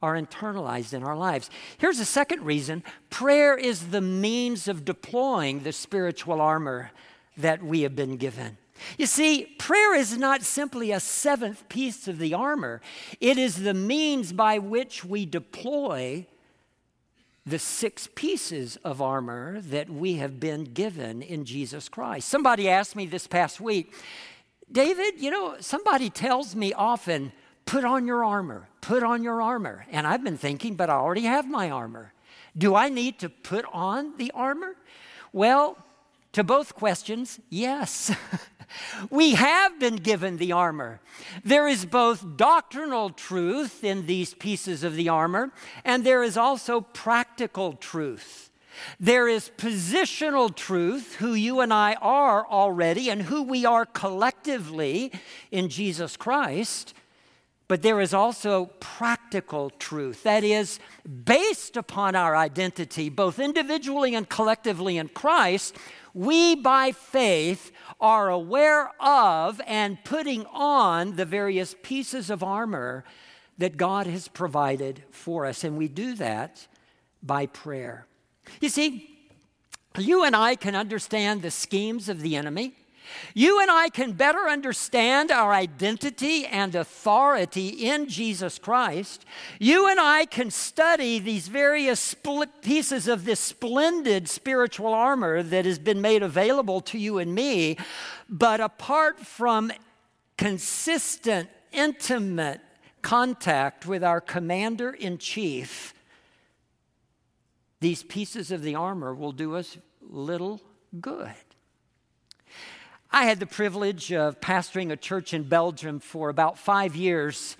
are 0.00 0.14
internalized 0.14 0.92
in 0.92 1.02
our 1.02 1.16
lives. 1.16 1.50
Here's 1.78 1.98
a 1.98 2.04
second 2.04 2.44
reason 2.44 2.84
prayer 3.10 3.56
is 3.56 3.88
the 3.88 4.00
means 4.00 4.68
of 4.68 4.84
deploying 4.84 5.62
the 5.62 5.72
spiritual 5.72 6.40
armor 6.40 6.92
that 7.36 7.62
we 7.62 7.82
have 7.82 7.96
been 7.96 8.16
given. 8.16 8.58
You 8.96 9.06
see, 9.06 9.44
prayer 9.58 9.94
is 9.94 10.16
not 10.16 10.42
simply 10.42 10.92
a 10.92 11.00
seventh 11.00 11.68
piece 11.68 12.08
of 12.08 12.18
the 12.18 12.34
armor, 12.34 12.80
it 13.20 13.38
is 13.38 13.62
the 13.62 13.74
means 13.74 14.32
by 14.32 14.58
which 14.58 15.04
we 15.04 15.26
deploy 15.26 16.26
the 17.48 17.58
six 17.58 18.08
pieces 18.14 18.76
of 18.84 19.00
armor 19.00 19.60
that 19.60 19.88
we 19.88 20.14
have 20.14 20.38
been 20.38 20.64
given 20.64 21.22
in 21.22 21.44
Jesus 21.44 21.88
Christ. 21.88 22.28
Somebody 22.28 22.68
asked 22.68 22.94
me 22.94 23.06
this 23.06 23.26
past 23.26 23.60
week, 23.60 23.94
David, 24.70 25.14
you 25.18 25.30
know, 25.30 25.56
somebody 25.60 26.10
tells 26.10 26.54
me 26.54 26.74
often, 26.74 27.32
put 27.64 27.84
on 27.84 28.06
your 28.06 28.22
armor, 28.22 28.68
put 28.82 29.02
on 29.02 29.22
your 29.22 29.40
armor. 29.40 29.86
And 29.90 30.06
I've 30.06 30.22
been 30.22 30.36
thinking, 30.36 30.74
but 30.74 30.90
I 30.90 30.94
already 30.94 31.22
have 31.22 31.48
my 31.48 31.70
armor. 31.70 32.12
Do 32.56 32.74
I 32.74 32.88
need 32.88 33.18
to 33.20 33.28
put 33.28 33.64
on 33.72 34.16
the 34.18 34.30
armor? 34.34 34.76
Well, 35.32 35.78
to 36.32 36.44
both 36.44 36.74
questions, 36.74 37.40
yes. 37.48 38.14
we 39.10 39.34
have 39.34 39.78
been 39.78 39.96
given 39.96 40.36
the 40.36 40.52
armor. 40.52 41.00
There 41.44 41.68
is 41.68 41.84
both 41.84 42.36
doctrinal 42.36 43.10
truth 43.10 43.82
in 43.82 44.06
these 44.06 44.34
pieces 44.34 44.84
of 44.84 44.94
the 44.94 45.08
armor, 45.08 45.52
and 45.84 46.04
there 46.04 46.22
is 46.22 46.36
also 46.36 46.80
practical 46.80 47.74
truth. 47.74 48.50
There 49.00 49.28
is 49.28 49.50
positional 49.56 50.54
truth, 50.54 51.16
who 51.16 51.34
you 51.34 51.60
and 51.60 51.72
I 51.72 51.94
are 51.94 52.46
already, 52.46 53.10
and 53.10 53.22
who 53.22 53.42
we 53.42 53.64
are 53.64 53.86
collectively 53.86 55.12
in 55.50 55.68
Jesus 55.68 56.16
Christ. 56.16 56.94
But 57.66 57.82
there 57.82 58.00
is 58.00 58.14
also 58.14 58.66
practical 58.80 59.68
truth 59.68 60.22
that 60.22 60.42
is 60.42 60.80
based 61.24 61.76
upon 61.76 62.16
our 62.16 62.34
identity, 62.34 63.10
both 63.10 63.38
individually 63.38 64.14
and 64.14 64.26
collectively 64.26 64.96
in 64.96 65.08
Christ. 65.08 65.76
We, 66.18 66.56
by 66.56 66.90
faith, 66.90 67.70
are 68.00 68.28
aware 68.28 68.90
of 69.00 69.60
and 69.64 70.02
putting 70.02 70.46
on 70.46 71.14
the 71.14 71.24
various 71.24 71.76
pieces 71.80 72.28
of 72.28 72.42
armor 72.42 73.04
that 73.58 73.76
God 73.76 74.08
has 74.08 74.26
provided 74.26 75.04
for 75.12 75.46
us. 75.46 75.62
And 75.62 75.78
we 75.78 75.86
do 75.86 76.16
that 76.16 76.66
by 77.22 77.46
prayer. 77.46 78.08
You 78.60 78.68
see, 78.68 79.16
you 79.96 80.24
and 80.24 80.34
I 80.34 80.56
can 80.56 80.74
understand 80.74 81.40
the 81.40 81.52
schemes 81.52 82.08
of 82.08 82.20
the 82.20 82.34
enemy. 82.34 82.74
You 83.34 83.60
and 83.60 83.70
I 83.70 83.88
can 83.88 84.12
better 84.12 84.48
understand 84.48 85.30
our 85.30 85.52
identity 85.52 86.46
and 86.46 86.74
authority 86.74 87.68
in 87.68 88.08
Jesus 88.08 88.58
Christ. 88.58 89.24
You 89.58 89.88
and 89.88 90.00
I 90.00 90.24
can 90.26 90.50
study 90.50 91.18
these 91.18 91.48
various 91.48 92.14
pieces 92.62 93.08
of 93.08 93.24
this 93.24 93.40
splendid 93.40 94.28
spiritual 94.28 94.92
armor 94.92 95.42
that 95.42 95.64
has 95.64 95.78
been 95.78 96.00
made 96.00 96.22
available 96.22 96.80
to 96.82 96.98
you 96.98 97.18
and 97.18 97.34
me. 97.34 97.76
But 98.28 98.60
apart 98.60 99.20
from 99.20 99.72
consistent, 100.36 101.48
intimate 101.72 102.60
contact 103.02 103.86
with 103.86 104.02
our 104.02 104.20
commander 104.20 104.90
in 104.90 105.18
chief, 105.18 105.94
these 107.80 108.02
pieces 108.02 108.50
of 108.50 108.62
the 108.62 108.74
armor 108.74 109.14
will 109.14 109.32
do 109.32 109.54
us 109.54 109.78
little 110.00 110.60
good. 111.00 111.34
I 113.10 113.24
had 113.24 113.40
the 113.40 113.46
privilege 113.46 114.12
of 114.12 114.38
pastoring 114.40 114.92
a 114.92 114.96
church 114.96 115.32
in 115.32 115.44
Belgium 115.44 115.98
for 115.98 116.28
about 116.28 116.58
five 116.58 116.94
years 116.94 117.56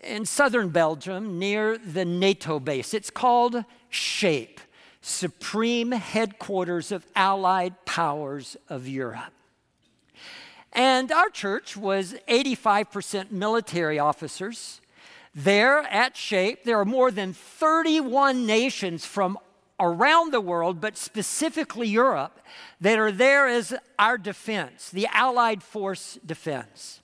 in 0.00 0.26
southern 0.26 0.70
Belgium 0.70 1.38
near 1.38 1.78
the 1.78 2.04
NATO 2.04 2.58
base. 2.58 2.92
It's 2.92 3.10
called 3.10 3.64
SHAPE, 3.90 4.60
Supreme 5.00 5.92
Headquarters 5.92 6.90
of 6.90 7.06
Allied 7.14 7.84
Powers 7.84 8.56
of 8.68 8.88
Europe. 8.88 9.32
And 10.72 11.12
our 11.12 11.30
church 11.30 11.76
was 11.76 12.14
85% 12.28 13.30
military 13.30 14.00
officers. 14.00 14.80
There 15.32 15.78
at 15.82 16.16
SHAPE, 16.16 16.64
there 16.64 16.80
are 16.80 16.84
more 16.84 17.12
than 17.12 17.34
31 17.34 18.46
nations 18.46 19.06
from 19.06 19.38
around 19.80 20.32
the 20.32 20.40
world, 20.40 20.80
but 20.80 20.96
specifically 20.96 21.88
Europe, 21.88 22.38
that 22.80 22.98
are 22.98 23.10
there 23.10 23.48
as 23.48 23.74
our 23.98 24.18
defense, 24.18 24.90
the 24.90 25.08
Allied 25.12 25.62
force 25.62 26.18
defense. 26.24 27.00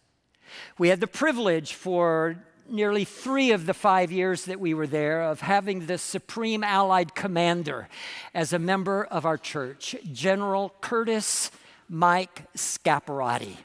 We 0.79 0.89
had 0.89 1.01
the 1.01 1.07
privilege 1.07 1.75
for 1.75 2.37
nearly 2.69 3.05
three 3.05 3.53
of 3.53 3.67
the 3.67 3.75
five 3.75 4.11
years 4.11 4.45
that 4.45 4.61
we 4.61 4.75
were 4.75 4.87
there 4.87 5.23
of 5.23 5.41
having 5.41 5.87
the 5.87 5.99
Supreme 5.99 6.65
Allied 6.65 7.15
Commander 7.15 7.89
as 8.35 8.53
a 8.53 8.59
member 8.59 9.05
of 9.05 9.25
our 9.25 9.39
church, 9.39 9.95
General 10.13 10.75
Curtis 10.81 11.51
Mike 11.89 12.43
Scaparrotti. 12.57 13.57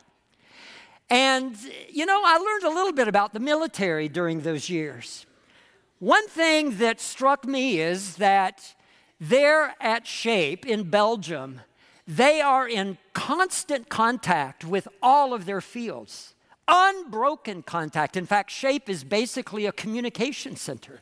And, 1.10 1.58
you 1.90 2.06
know, 2.06 2.22
I 2.24 2.38
learned 2.38 2.64
a 2.64 2.76
little 2.76 2.94
bit 2.94 3.08
about 3.08 3.34
the 3.34 3.40
military 3.40 4.08
during 4.08 4.42
those 4.42 4.70
years. 4.70 5.26
One 6.00 6.28
thing 6.30 6.78
that 6.78 7.02
struck 7.02 7.46
me 7.46 7.80
is 7.80 8.16
that 8.16 8.76
there 9.22 9.76
at 9.80 10.08
Shape 10.08 10.66
in 10.66 10.90
Belgium, 10.90 11.62
they 12.08 12.42
are 12.42 12.68
in 12.68 12.98
constant 13.14 13.88
contact 13.88 14.66
with 14.66 14.88
all 15.02 15.36
of 15.36 15.46
their 15.46 15.62
fields, 15.62 16.34
unbroken 16.68 17.62
contact. 17.62 18.18
In 18.18 18.26
fact, 18.26 18.50
Shape 18.50 18.90
is 18.90 19.04
basically 19.04 19.68
a 19.68 19.72
communication 19.72 20.56
center. 20.56 21.02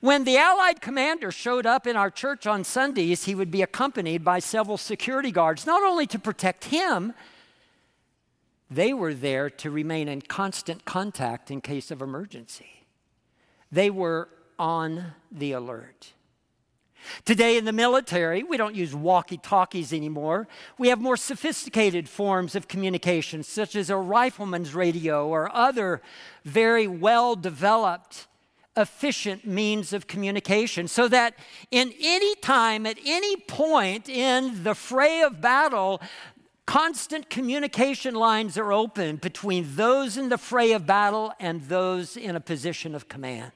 When 0.00 0.22
the 0.22 0.36
Allied 0.36 0.80
commander 0.80 1.32
showed 1.32 1.66
up 1.66 1.84
in 1.86 1.96
our 1.96 2.10
church 2.10 2.46
on 2.46 2.62
Sundays, 2.62 3.24
he 3.24 3.34
would 3.34 3.50
be 3.50 3.62
accompanied 3.62 4.24
by 4.24 4.38
several 4.38 4.76
security 4.76 5.32
guards, 5.32 5.66
not 5.66 5.82
only 5.82 6.06
to 6.06 6.18
protect 6.18 6.66
him, 6.66 7.12
they 8.70 8.92
were 8.92 9.14
there 9.14 9.50
to 9.50 9.70
remain 9.70 10.06
in 10.06 10.22
constant 10.22 10.84
contact 10.84 11.50
in 11.50 11.60
case 11.60 11.90
of 11.90 12.00
emergency. 12.00 12.86
They 13.72 13.90
were 13.90 14.28
on 14.60 15.14
the 15.32 15.52
alert. 15.52 16.12
Today 17.24 17.56
in 17.56 17.64
the 17.64 17.72
military, 17.72 18.42
we 18.42 18.56
don't 18.56 18.74
use 18.74 18.94
walkie 18.94 19.38
talkies 19.38 19.92
anymore. 19.92 20.48
We 20.78 20.88
have 20.88 21.00
more 21.00 21.16
sophisticated 21.16 22.08
forms 22.08 22.54
of 22.54 22.68
communication, 22.68 23.42
such 23.42 23.76
as 23.76 23.90
a 23.90 23.96
rifleman's 23.96 24.74
radio 24.74 25.26
or 25.26 25.54
other 25.54 26.02
very 26.44 26.86
well 26.86 27.36
developed, 27.36 28.26
efficient 28.76 29.46
means 29.46 29.92
of 29.92 30.06
communication, 30.06 30.88
so 30.88 31.08
that 31.08 31.34
in 31.70 31.92
any 32.00 32.34
time, 32.36 32.86
at 32.86 32.98
any 33.04 33.36
point 33.36 34.08
in 34.08 34.62
the 34.62 34.74
fray 34.74 35.22
of 35.22 35.40
battle, 35.40 36.00
constant 36.66 37.28
communication 37.28 38.14
lines 38.14 38.56
are 38.56 38.72
open 38.72 39.16
between 39.16 39.66
those 39.74 40.16
in 40.16 40.28
the 40.28 40.38
fray 40.38 40.70
of 40.70 40.86
battle 40.86 41.32
and 41.40 41.62
those 41.62 42.16
in 42.16 42.36
a 42.36 42.40
position 42.40 42.94
of 42.94 43.08
command. 43.08 43.50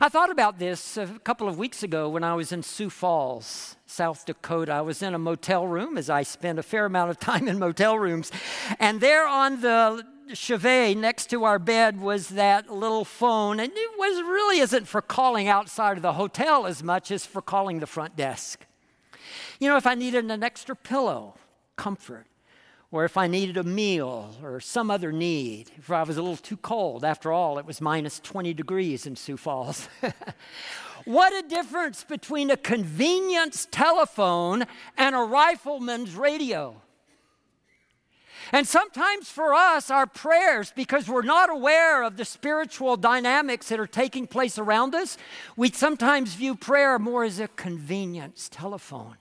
I 0.00 0.08
thought 0.08 0.30
about 0.30 0.58
this 0.58 0.96
a 0.96 1.06
couple 1.24 1.48
of 1.48 1.58
weeks 1.58 1.82
ago 1.82 2.08
when 2.08 2.24
I 2.24 2.34
was 2.34 2.52
in 2.52 2.62
Sioux 2.62 2.90
Falls, 2.90 3.76
South 3.86 4.24
Dakota. 4.24 4.72
I 4.72 4.80
was 4.80 5.02
in 5.02 5.14
a 5.14 5.18
motel 5.18 5.66
room, 5.66 5.98
as 5.98 6.08
I 6.08 6.22
spend 6.22 6.58
a 6.58 6.62
fair 6.62 6.86
amount 6.86 7.10
of 7.10 7.18
time 7.20 7.48
in 7.48 7.58
motel 7.58 7.98
rooms. 7.98 8.32
And 8.78 9.00
there 9.00 9.26
on 9.26 9.60
the 9.60 10.04
chevet 10.30 10.96
next 10.96 11.30
to 11.30 11.44
our 11.44 11.58
bed 11.58 12.00
was 12.00 12.28
that 12.30 12.70
little 12.70 13.04
phone. 13.04 13.60
And 13.60 13.72
it 13.74 13.90
was 13.98 14.22
really 14.22 14.60
isn't 14.60 14.88
for 14.88 15.02
calling 15.02 15.48
outside 15.48 15.96
of 15.96 16.02
the 16.02 16.14
hotel 16.14 16.66
as 16.66 16.82
much 16.82 17.10
as 17.10 17.26
for 17.26 17.42
calling 17.42 17.80
the 17.80 17.86
front 17.86 18.16
desk. 18.16 18.66
You 19.60 19.68
know, 19.68 19.76
if 19.76 19.86
I 19.86 19.94
needed 19.94 20.30
an 20.30 20.42
extra 20.42 20.76
pillow, 20.76 21.34
comfort 21.76 22.26
or 22.92 23.04
if 23.04 23.16
I 23.16 23.26
needed 23.26 23.56
a 23.56 23.64
meal 23.64 24.34
or 24.42 24.60
some 24.60 24.90
other 24.90 25.12
need, 25.12 25.70
if 25.76 25.90
I 25.90 26.02
was 26.02 26.16
a 26.16 26.22
little 26.22 26.36
too 26.36 26.56
cold. 26.56 27.04
After 27.04 27.32
all, 27.32 27.58
it 27.58 27.66
was 27.66 27.80
minus 27.80 28.20
20 28.20 28.54
degrees 28.54 29.06
in 29.06 29.16
Sioux 29.16 29.36
Falls. 29.36 29.88
what 31.04 31.32
a 31.32 31.46
difference 31.48 32.04
between 32.04 32.50
a 32.50 32.56
convenience 32.56 33.66
telephone 33.70 34.64
and 34.96 35.14
a 35.14 35.20
rifleman's 35.20 36.14
radio. 36.14 36.80
And 38.52 38.66
sometimes 38.66 39.28
for 39.28 39.54
us, 39.54 39.90
our 39.90 40.06
prayers, 40.06 40.72
because 40.74 41.08
we're 41.08 41.22
not 41.22 41.50
aware 41.50 42.04
of 42.04 42.16
the 42.16 42.24
spiritual 42.24 42.96
dynamics 42.96 43.68
that 43.68 43.80
are 43.80 43.88
taking 43.88 44.28
place 44.28 44.56
around 44.56 44.94
us, 44.94 45.18
we 45.56 45.70
sometimes 45.70 46.34
view 46.34 46.54
prayer 46.54 46.98
more 46.98 47.24
as 47.24 47.40
a 47.40 47.48
convenience 47.48 48.48
telephone. 48.48 49.16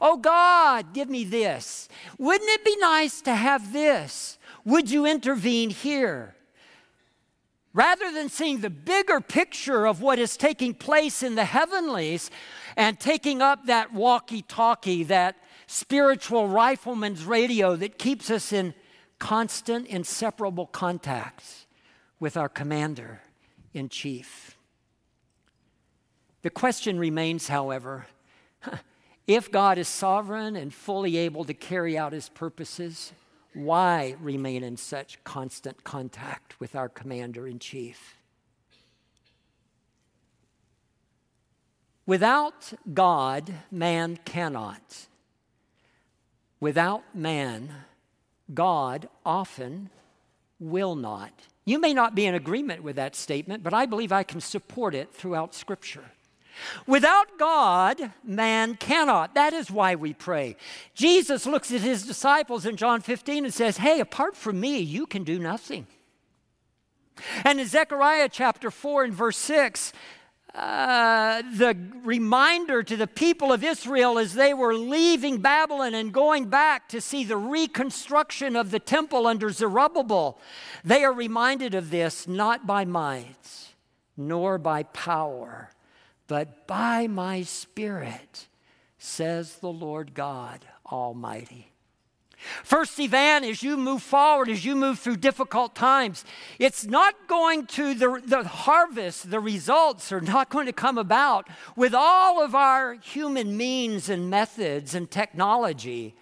Oh 0.00 0.16
God, 0.16 0.92
give 0.92 1.08
me 1.08 1.24
this. 1.24 1.88
Wouldn't 2.18 2.50
it 2.50 2.64
be 2.64 2.76
nice 2.76 3.20
to 3.22 3.34
have 3.34 3.72
this? 3.72 4.38
Would 4.64 4.90
you 4.90 5.06
intervene 5.06 5.70
here? 5.70 6.34
Rather 7.72 8.12
than 8.12 8.28
seeing 8.28 8.60
the 8.60 8.70
bigger 8.70 9.20
picture 9.20 9.86
of 9.86 10.00
what 10.00 10.18
is 10.18 10.36
taking 10.36 10.74
place 10.74 11.22
in 11.22 11.34
the 11.34 11.44
heavenlies 11.44 12.30
and 12.76 12.98
taking 13.00 13.42
up 13.42 13.66
that 13.66 13.92
walkie 13.92 14.42
talkie, 14.42 15.02
that 15.04 15.36
spiritual 15.66 16.46
rifleman's 16.48 17.24
radio 17.24 17.74
that 17.74 17.98
keeps 17.98 18.30
us 18.30 18.52
in 18.52 18.74
constant, 19.18 19.86
inseparable 19.88 20.66
contact 20.66 21.66
with 22.20 22.36
our 22.36 22.48
commander 22.48 23.20
in 23.72 23.88
chief. 23.88 24.56
The 26.42 26.50
question 26.50 26.98
remains, 26.98 27.48
however, 27.48 28.06
if 29.26 29.50
God 29.50 29.78
is 29.78 29.88
sovereign 29.88 30.56
and 30.56 30.72
fully 30.72 31.16
able 31.16 31.44
to 31.44 31.54
carry 31.54 31.96
out 31.96 32.12
his 32.12 32.28
purposes, 32.28 33.12
why 33.54 34.16
remain 34.20 34.62
in 34.62 34.76
such 34.76 35.22
constant 35.24 35.84
contact 35.84 36.60
with 36.60 36.74
our 36.74 36.88
commander 36.88 37.46
in 37.46 37.58
chief? 37.58 38.16
Without 42.06 42.74
God, 42.92 43.54
man 43.70 44.18
cannot. 44.24 45.06
Without 46.60 47.02
man, 47.14 47.72
God 48.52 49.08
often 49.24 49.88
will 50.60 50.96
not. 50.96 51.32
You 51.64 51.78
may 51.78 51.94
not 51.94 52.14
be 52.14 52.26
in 52.26 52.34
agreement 52.34 52.82
with 52.82 52.96
that 52.96 53.16
statement, 53.16 53.62
but 53.62 53.72
I 53.72 53.86
believe 53.86 54.12
I 54.12 54.22
can 54.22 54.40
support 54.40 54.94
it 54.94 55.14
throughout 55.14 55.54
Scripture. 55.54 56.04
Without 56.86 57.38
God, 57.38 58.12
man 58.22 58.76
cannot. 58.76 59.34
That 59.34 59.52
is 59.52 59.70
why 59.70 59.94
we 59.94 60.12
pray. 60.12 60.56
Jesus 60.94 61.46
looks 61.46 61.72
at 61.72 61.80
his 61.80 62.06
disciples 62.06 62.66
in 62.66 62.76
John 62.76 63.00
15 63.00 63.44
and 63.44 63.54
says, 63.54 63.78
Hey, 63.78 64.00
apart 64.00 64.36
from 64.36 64.60
me, 64.60 64.78
you 64.78 65.06
can 65.06 65.24
do 65.24 65.38
nothing. 65.38 65.86
And 67.44 67.60
in 67.60 67.66
Zechariah 67.66 68.28
chapter 68.30 68.70
4 68.70 69.04
and 69.04 69.14
verse 69.14 69.36
6, 69.38 69.92
uh, 70.54 71.42
the 71.56 71.76
reminder 72.04 72.82
to 72.84 72.96
the 72.96 73.08
people 73.08 73.52
of 73.52 73.64
Israel 73.64 74.18
as 74.18 74.34
they 74.34 74.54
were 74.54 74.74
leaving 74.74 75.38
Babylon 75.38 75.94
and 75.94 76.12
going 76.12 76.46
back 76.46 76.88
to 76.90 77.00
see 77.00 77.24
the 77.24 77.36
reconstruction 77.36 78.54
of 78.54 78.70
the 78.70 78.78
temple 78.78 79.26
under 79.26 79.50
Zerubbabel, 79.50 80.38
they 80.84 81.02
are 81.02 81.12
reminded 81.12 81.74
of 81.74 81.90
this 81.90 82.28
not 82.28 82.66
by 82.66 82.84
might 82.84 83.72
nor 84.16 84.58
by 84.58 84.84
power 84.84 85.70
but 86.26 86.66
by 86.66 87.06
my 87.06 87.42
Spirit, 87.42 88.48
says 88.98 89.56
the 89.56 89.72
Lord 89.72 90.14
God 90.14 90.64
Almighty. 90.90 91.70
First 92.62 92.98
Evan, 93.00 93.44
as 93.44 93.62
you 93.62 93.76
move 93.76 94.02
forward, 94.02 94.48
as 94.48 94.64
you 94.64 94.76
move 94.76 94.98
through 94.98 95.16
difficult 95.16 95.74
times, 95.74 96.24
it's 96.58 96.84
not 96.84 97.14
going 97.26 97.66
to, 97.68 97.94
the, 97.94 98.22
the 98.24 98.44
harvest, 98.44 99.30
the 99.30 99.40
results 99.40 100.12
are 100.12 100.20
not 100.20 100.50
going 100.50 100.66
to 100.66 100.72
come 100.72 100.98
about 100.98 101.48
with 101.74 101.94
all 101.94 102.42
of 102.42 102.54
our 102.54 102.94
human 102.94 103.56
means 103.56 104.08
and 104.08 104.28
methods 104.28 104.94
and 104.94 105.10
technology, 105.10 106.14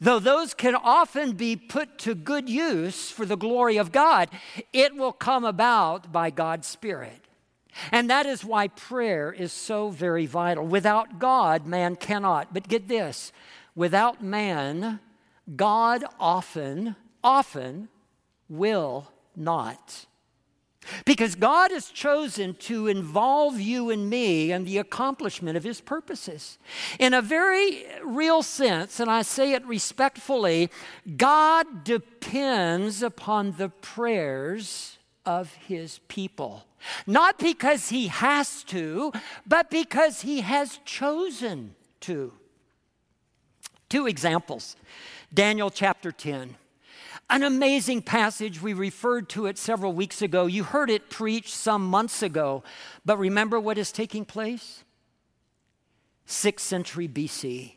though 0.00 0.18
those 0.18 0.52
can 0.52 0.74
often 0.74 1.32
be 1.32 1.56
put 1.56 1.98
to 1.98 2.14
good 2.14 2.48
use 2.48 3.10
for 3.10 3.24
the 3.24 3.36
glory 3.36 3.78
of 3.78 3.92
God. 3.92 4.28
It 4.72 4.94
will 4.94 5.12
come 5.12 5.44
about 5.44 6.12
by 6.12 6.30
God's 6.30 6.66
Spirit. 6.66 7.23
And 7.90 8.08
that 8.10 8.26
is 8.26 8.44
why 8.44 8.68
prayer 8.68 9.32
is 9.32 9.52
so 9.52 9.90
very 9.90 10.26
vital. 10.26 10.66
Without 10.66 11.18
God, 11.18 11.66
man 11.66 11.96
cannot. 11.96 12.54
But 12.54 12.68
get 12.68 12.88
this 12.88 13.32
without 13.74 14.22
man, 14.22 15.00
God 15.56 16.04
often, 16.18 16.96
often 17.22 17.88
will 18.48 19.10
not. 19.36 20.06
Because 21.06 21.34
God 21.34 21.70
has 21.70 21.88
chosen 21.88 22.54
to 22.56 22.88
involve 22.88 23.58
you 23.58 23.90
and 23.90 24.10
me 24.10 24.52
in 24.52 24.64
the 24.64 24.78
accomplishment 24.78 25.56
of 25.56 25.64
His 25.64 25.80
purposes. 25.80 26.58
In 26.98 27.14
a 27.14 27.22
very 27.22 27.84
real 28.04 28.42
sense, 28.42 29.00
and 29.00 29.10
I 29.10 29.22
say 29.22 29.52
it 29.52 29.64
respectfully, 29.64 30.70
God 31.16 31.84
depends 31.84 33.02
upon 33.02 33.52
the 33.52 33.70
prayers 33.70 34.93
of 35.26 35.52
His 35.54 36.00
people. 36.08 36.64
Not 37.06 37.38
because 37.38 37.88
he 37.88 38.08
has 38.08 38.62
to, 38.64 39.12
but 39.46 39.70
because 39.70 40.22
he 40.22 40.40
has 40.40 40.80
chosen 40.84 41.74
to. 42.00 42.32
Two 43.88 44.06
examples 44.06 44.76
Daniel 45.32 45.70
chapter 45.70 46.12
10. 46.12 46.56
An 47.30 47.42
amazing 47.42 48.02
passage. 48.02 48.60
We 48.60 48.74
referred 48.74 49.30
to 49.30 49.46
it 49.46 49.56
several 49.56 49.94
weeks 49.94 50.20
ago. 50.20 50.46
You 50.46 50.62
heard 50.62 50.90
it 50.90 51.08
preached 51.08 51.54
some 51.54 51.86
months 51.86 52.22
ago. 52.22 52.62
But 53.04 53.18
remember 53.18 53.58
what 53.58 53.78
is 53.78 53.92
taking 53.92 54.26
place? 54.26 54.84
Sixth 56.26 56.66
century 56.66 57.08
BC. 57.08 57.76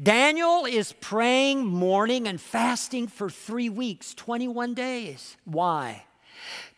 Daniel 0.00 0.64
is 0.66 0.92
praying, 0.92 1.66
mourning, 1.66 2.28
and 2.28 2.40
fasting 2.40 3.08
for 3.08 3.30
three 3.30 3.70
weeks, 3.70 4.12
21 4.14 4.74
days. 4.74 5.36
Why? 5.44 6.04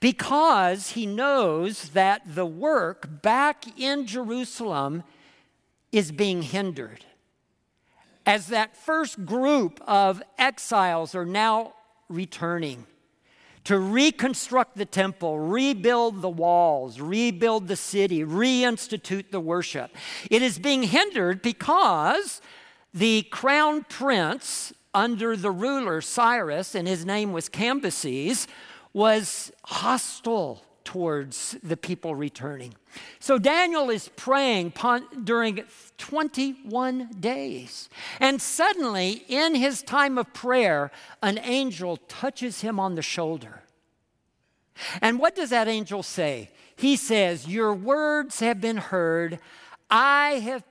Because 0.01 0.91
he 0.93 1.07
knows 1.07 1.91
that 1.91 2.23
the 2.35 2.47
work 2.47 3.23
back 3.23 3.79
in 3.79 4.07
Jerusalem 4.07 5.03
is 5.93 6.13
being 6.13 6.43
hindered. 6.43 7.05
As 8.27 8.49
that 8.49 8.77
first 8.77 9.25
group 9.25 9.81
of 9.87 10.23
exiles 10.39 11.15
are 11.15 11.27
now 11.27 11.75
returning 12.09 12.87
to 13.65 13.79
reconstruct 13.79 14.77
the 14.77 14.87
temple, 14.87 15.39
rebuild 15.39 16.23
the 16.23 16.31
walls, 16.31 17.01
rebuild 17.01 17.69
the 17.69 17.77
city, 17.77 18.25
reinstitute 18.25 19.31
the 19.31 19.41
worship, 19.41 19.95
it 20.31 20.43
is 20.43 20.59
being 20.59 20.83
hindered 20.83 21.43
because 21.43 22.41
the 22.95 23.23
crown 23.31 23.85
prince 23.89 24.73
under 24.95 25.37
the 25.37 25.51
ruler 25.51 26.01
Cyrus, 26.01 26.75
and 26.75 26.89
his 26.89 27.05
name 27.05 27.33
was 27.33 27.49
Cambyses, 27.49 28.47
was 28.93 29.53
hostile 29.65 30.63
towards 30.85 31.57
the 31.63 31.77
people 31.77 32.15
returning. 32.15 32.75
So 33.21 33.39
Daniel 33.39 33.91
is 33.91 34.09
praying 34.17 34.73
during 35.23 35.63
21 35.99 37.11
days. 37.21 37.89
And 38.19 38.43
suddenly, 38.43 39.25
in 39.29 39.55
his 39.55 39.83
time 39.83 40.19
of 40.19 40.33
prayer, 40.33 40.91
an 41.23 41.39
angel 41.39 41.99
touches 42.09 42.63
him 42.63 42.81
on 42.81 42.97
the 42.97 43.03
shoulder. 43.03 43.63
And 45.01 45.19
what 45.19 45.37
does 45.37 45.51
that 45.51 45.69
angel 45.69 46.03
say? 46.03 46.51
He 46.75 46.97
says, 46.97 47.47
Your 47.47 47.75
words 47.75 48.41
have 48.41 48.61
been 48.61 48.79
heard. 48.79 49.39
I 49.91 50.41
have, 50.43 50.65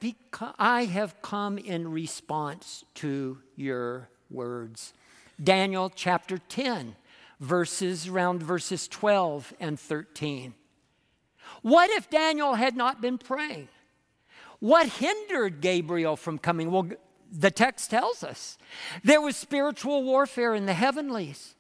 I 0.57 0.85
have 0.85 1.21
come 1.21 1.57
in 1.57 1.91
response 1.91 2.83
to 2.95 3.37
your 3.55 4.09
words. 4.29 4.93
Daniel 5.41 5.89
chapter 5.89 6.37
10 6.37 6.95
verses 7.39 8.07
around 8.07 8.43
verses 8.43 8.87
12 8.87 9.53
and 9.59 9.79
13. 9.79 10.53
What 11.61 11.89
if 11.91 12.09
Daniel 12.09 12.55
had 12.55 12.75
not 12.75 13.01
been 13.01 13.17
praying? 13.17 13.69
What 14.59 14.87
hindered 14.87 15.61
Gabriel 15.61 16.15
from 16.15 16.37
coming? 16.37 16.71
Well, 16.71 16.89
the 17.31 17.51
text 17.51 17.89
tells 17.89 18.23
us 18.23 18.57
there 19.03 19.21
was 19.21 19.35
spiritual 19.37 20.03
warfare 20.03 20.53
in 20.53 20.65
the 20.65 20.73
heavenlies. 20.73 21.55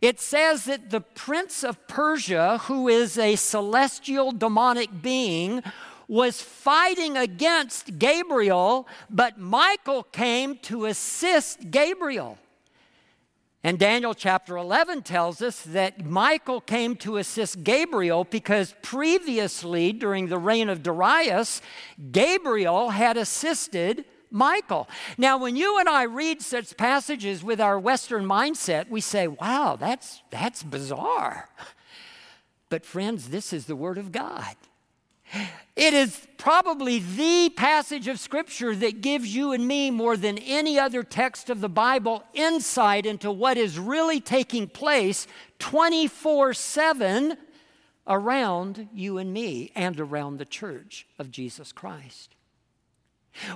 It 0.00 0.20
says 0.20 0.66
that 0.66 0.90
the 0.90 1.00
prince 1.00 1.64
of 1.64 1.88
Persia, 1.88 2.58
who 2.64 2.88
is 2.88 3.18
a 3.18 3.36
celestial 3.36 4.30
demonic 4.30 5.02
being, 5.02 5.62
was 6.06 6.40
fighting 6.40 7.16
against 7.16 7.98
Gabriel, 7.98 8.86
but 9.10 9.38
Michael 9.38 10.02
came 10.04 10.58
to 10.58 10.84
assist 10.86 11.70
Gabriel. 11.70 12.38
And 13.66 13.80
Daniel 13.80 14.14
chapter 14.14 14.56
11 14.56 15.02
tells 15.02 15.42
us 15.42 15.62
that 15.62 16.06
Michael 16.06 16.60
came 16.60 16.94
to 16.98 17.16
assist 17.16 17.64
Gabriel 17.64 18.22
because 18.22 18.76
previously, 18.80 19.92
during 19.92 20.28
the 20.28 20.38
reign 20.38 20.68
of 20.68 20.84
Darius, 20.84 21.60
Gabriel 22.12 22.90
had 22.90 23.16
assisted 23.16 24.04
Michael. 24.30 24.88
Now, 25.18 25.38
when 25.38 25.56
you 25.56 25.80
and 25.80 25.88
I 25.88 26.04
read 26.04 26.42
such 26.42 26.76
passages 26.76 27.42
with 27.42 27.60
our 27.60 27.76
Western 27.76 28.24
mindset, 28.24 28.88
we 28.88 29.00
say, 29.00 29.26
wow, 29.26 29.74
that's, 29.74 30.22
that's 30.30 30.62
bizarre. 30.62 31.48
But, 32.68 32.84
friends, 32.84 33.28
this 33.28 33.52
is 33.52 33.66
the 33.66 33.76
Word 33.76 33.96
of 33.96 34.10
God. 34.10 34.56
It 35.76 35.92
is 35.92 36.26
probably 36.38 37.00
the 37.00 37.52
passage 37.54 38.08
of 38.08 38.18
Scripture 38.18 38.74
that 38.76 39.02
gives 39.02 39.34
you 39.34 39.52
and 39.52 39.66
me, 39.68 39.90
more 39.90 40.16
than 40.16 40.38
any 40.38 40.78
other 40.78 41.02
text 41.02 41.50
of 41.50 41.60
the 41.60 41.68
Bible, 41.68 42.22
insight 42.32 43.04
into 43.04 43.30
what 43.30 43.58
is 43.58 43.78
really 43.78 44.20
taking 44.20 44.68
place 44.68 45.26
24 45.58 46.54
7 46.54 47.36
around 48.06 48.88
you 48.94 49.18
and 49.18 49.32
me 49.32 49.72
and 49.74 50.00
around 50.00 50.38
the 50.38 50.44
church 50.44 51.06
of 51.18 51.30
Jesus 51.30 51.72
Christ. 51.72 52.34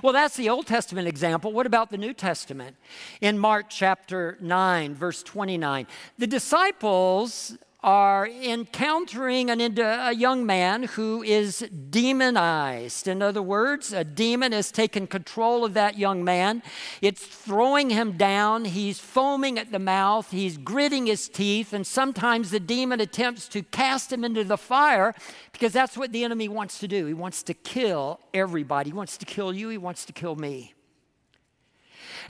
Well, 0.03 0.13
that's 0.13 0.35
the 0.35 0.49
Old 0.49 0.67
Testament 0.67 1.07
example. 1.07 1.51
What 1.51 1.65
about 1.65 1.89
the 1.89 1.97
New 1.97 2.13
Testament? 2.13 2.75
In 3.19 3.39
Mark 3.39 3.65
chapter 3.69 4.37
9, 4.39 4.93
verse 4.93 5.23
29, 5.23 5.87
the 6.19 6.27
disciples 6.27 7.57
are 7.83 8.27
encountering 8.27 9.49
an, 9.49 9.59
a 9.79 10.13
young 10.13 10.45
man 10.45 10.83
who 10.83 11.23
is 11.23 11.67
demonized. 11.89 13.07
In 13.07 13.21
other 13.21 13.41
words, 13.41 13.91
a 13.91 14.03
demon 14.03 14.51
has 14.51 14.71
taken 14.71 15.07
control 15.07 15.65
of 15.65 15.73
that 15.73 15.97
young 15.97 16.23
man. 16.23 16.61
It's 17.01 17.25
throwing 17.25 17.89
him 17.89 18.17
down. 18.17 18.65
He's 18.65 18.99
foaming 18.99 19.57
at 19.57 19.71
the 19.71 19.79
mouth. 19.79 20.29
He's 20.29 20.57
gritting 20.57 21.07
his 21.07 21.27
teeth. 21.27 21.73
And 21.73 21.85
sometimes 21.85 22.51
the 22.51 22.59
demon 22.59 23.01
attempts 23.01 23.47
to 23.49 23.63
cast 23.63 24.13
him 24.13 24.23
into 24.23 24.43
the 24.43 24.57
fire 24.57 25.15
because 25.51 25.73
that's 25.73 25.97
what 25.97 26.11
the 26.11 26.23
enemy 26.23 26.47
wants 26.47 26.77
to 26.79 26.87
do. 26.87 27.07
He 27.07 27.15
wants 27.15 27.41
to 27.43 27.55
kill 27.55 28.19
everybody. 28.33 28.91
He 28.91 28.95
wants 28.95 29.17
to 29.17 29.25
kill 29.25 29.53
you. 29.53 29.69
He 29.69 29.79
wants 29.79 30.05
to 30.05 30.13
kill 30.13 30.35
me. 30.35 30.73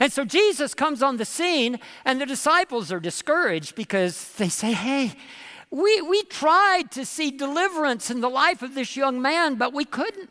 And 0.00 0.12
so 0.12 0.24
Jesus 0.24 0.74
comes 0.74 1.02
on 1.02 1.16
the 1.16 1.24
scene, 1.24 1.78
and 2.04 2.20
the 2.20 2.26
disciples 2.26 2.92
are 2.92 3.00
discouraged 3.00 3.74
because 3.74 4.32
they 4.32 4.48
say, 4.48 4.72
Hey, 4.72 5.14
we, 5.70 6.02
we 6.02 6.22
tried 6.24 6.90
to 6.92 7.06
see 7.06 7.30
deliverance 7.30 8.10
in 8.10 8.20
the 8.20 8.28
life 8.28 8.62
of 8.62 8.74
this 8.74 8.96
young 8.96 9.22
man, 9.22 9.54
but 9.54 9.72
we 9.72 9.84
couldn't. 9.84 10.28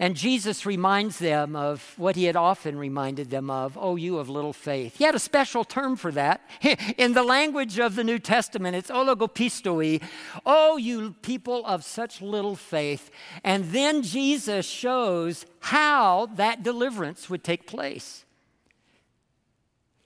And 0.00 0.16
Jesus 0.16 0.66
reminds 0.66 1.20
them 1.20 1.54
of 1.54 1.94
what 1.96 2.16
he 2.16 2.24
had 2.24 2.34
often 2.34 2.76
reminded 2.76 3.30
them 3.30 3.48
of 3.48 3.78
oh, 3.80 3.94
you 3.94 4.18
of 4.18 4.28
little 4.28 4.52
faith. 4.52 4.96
He 4.96 5.04
had 5.04 5.14
a 5.14 5.20
special 5.20 5.62
term 5.62 5.94
for 5.94 6.10
that. 6.12 6.40
In 6.98 7.12
the 7.12 7.22
language 7.22 7.78
of 7.78 7.94
the 7.94 8.02
New 8.02 8.18
Testament, 8.18 8.74
it's 8.74 8.90
oligopistoi. 8.90 10.02
Oh, 10.44 10.76
you 10.76 11.14
people 11.22 11.64
of 11.64 11.84
such 11.84 12.20
little 12.20 12.56
faith. 12.56 13.10
And 13.44 13.66
then 13.66 14.02
Jesus 14.02 14.66
shows 14.66 15.46
how 15.60 16.26
that 16.34 16.64
deliverance 16.64 17.30
would 17.30 17.44
take 17.44 17.66
place. 17.66 18.24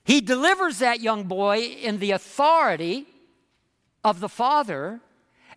He 0.04 0.20
delivers 0.20 0.78
that 0.80 1.00
young 1.00 1.24
boy 1.24 1.60
in 1.60 1.98
the 1.98 2.10
authority 2.10 3.06
of 4.04 4.20
the 4.20 4.28
Father. 4.28 5.00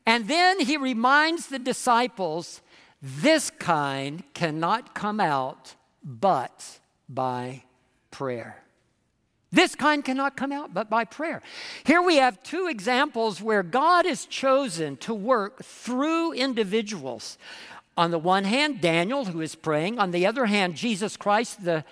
And 0.06 0.30
then 0.30 0.62
he 0.62 0.78
reminds 0.78 1.48
the 1.48 1.60
disciples 1.60 2.62
this 3.02 3.50
kind 3.50 4.24
cannot 4.34 4.94
come 4.94 5.20
out 5.20 5.76
but 6.04 6.80
by 7.10 7.64
prayer. 8.12 8.58
This 9.52 9.76
kind 9.76 10.04
cannot 10.06 10.38
come 10.38 10.52
out 10.52 10.74
but 10.74 10.90
by 10.90 11.04
prayer. 11.04 11.42
Here 11.84 12.02
we 12.02 12.18
have 12.18 12.42
two 12.42 12.68
examples 12.68 13.42
where 13.42 13.64
God 13.64 14.06
is 14.06 14.26
chosen 14.26 14.96
to 14.98 15.14
work 15.14 15.64
through 15.64 16.32
individuals. 16.34 17.38
On 17.98 18.12
the 18.12 18.20
one 18.20 18.46
hand, 18.46 18.80
Daniel, 18.80 19.26
who 19.26 19.42
is 19.42 19.56
praying. 19.56 20.00
On 20.00 20.12
the 20.12 20.26
other 20.26 20.46
hand, 20.46 20.76
Jesus 20.76 21.18
Christ, 21.18 21.66
the 21.66 21.84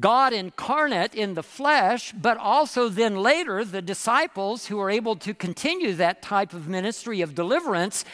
God 0.00 0.32
incarnate 0.32 1.14
in 1.14 1.34
the 1.34 1.42
flesh, 1.42 2.12
but 2.12 2.36
also 2.36 2.88
then 2.88 3.16
later 3.16 3.64
the 3.64 3.80
disciples 3.80 4.66
who 4.66 4.78
are 4.80 4.90
able 4.90 5.16
to 5.16 5.32
continue 5.32 5.94
that 5.94 6.20
type 6.20 6.52
of 6.52 6.68
ministry 6.68 7.22
of 7.22 7.34
deliverance. 7.34 8.04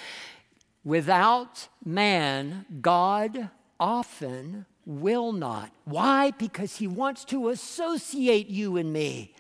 Without 0.85 1.69
man, 1.85 2.67
God 2.81 3.51
often 3.79 4.67
will 4.85 5.33
not. 5.33 5.71
Why? 5.85 6.33
Because 6.33 6.77
he 6.77 6.87
wants 6.87 7.25
to 7.27 7.49
associate 7.49 8.49
you 8.49 8.77
and 8.77 8.93
me 8.93 9.35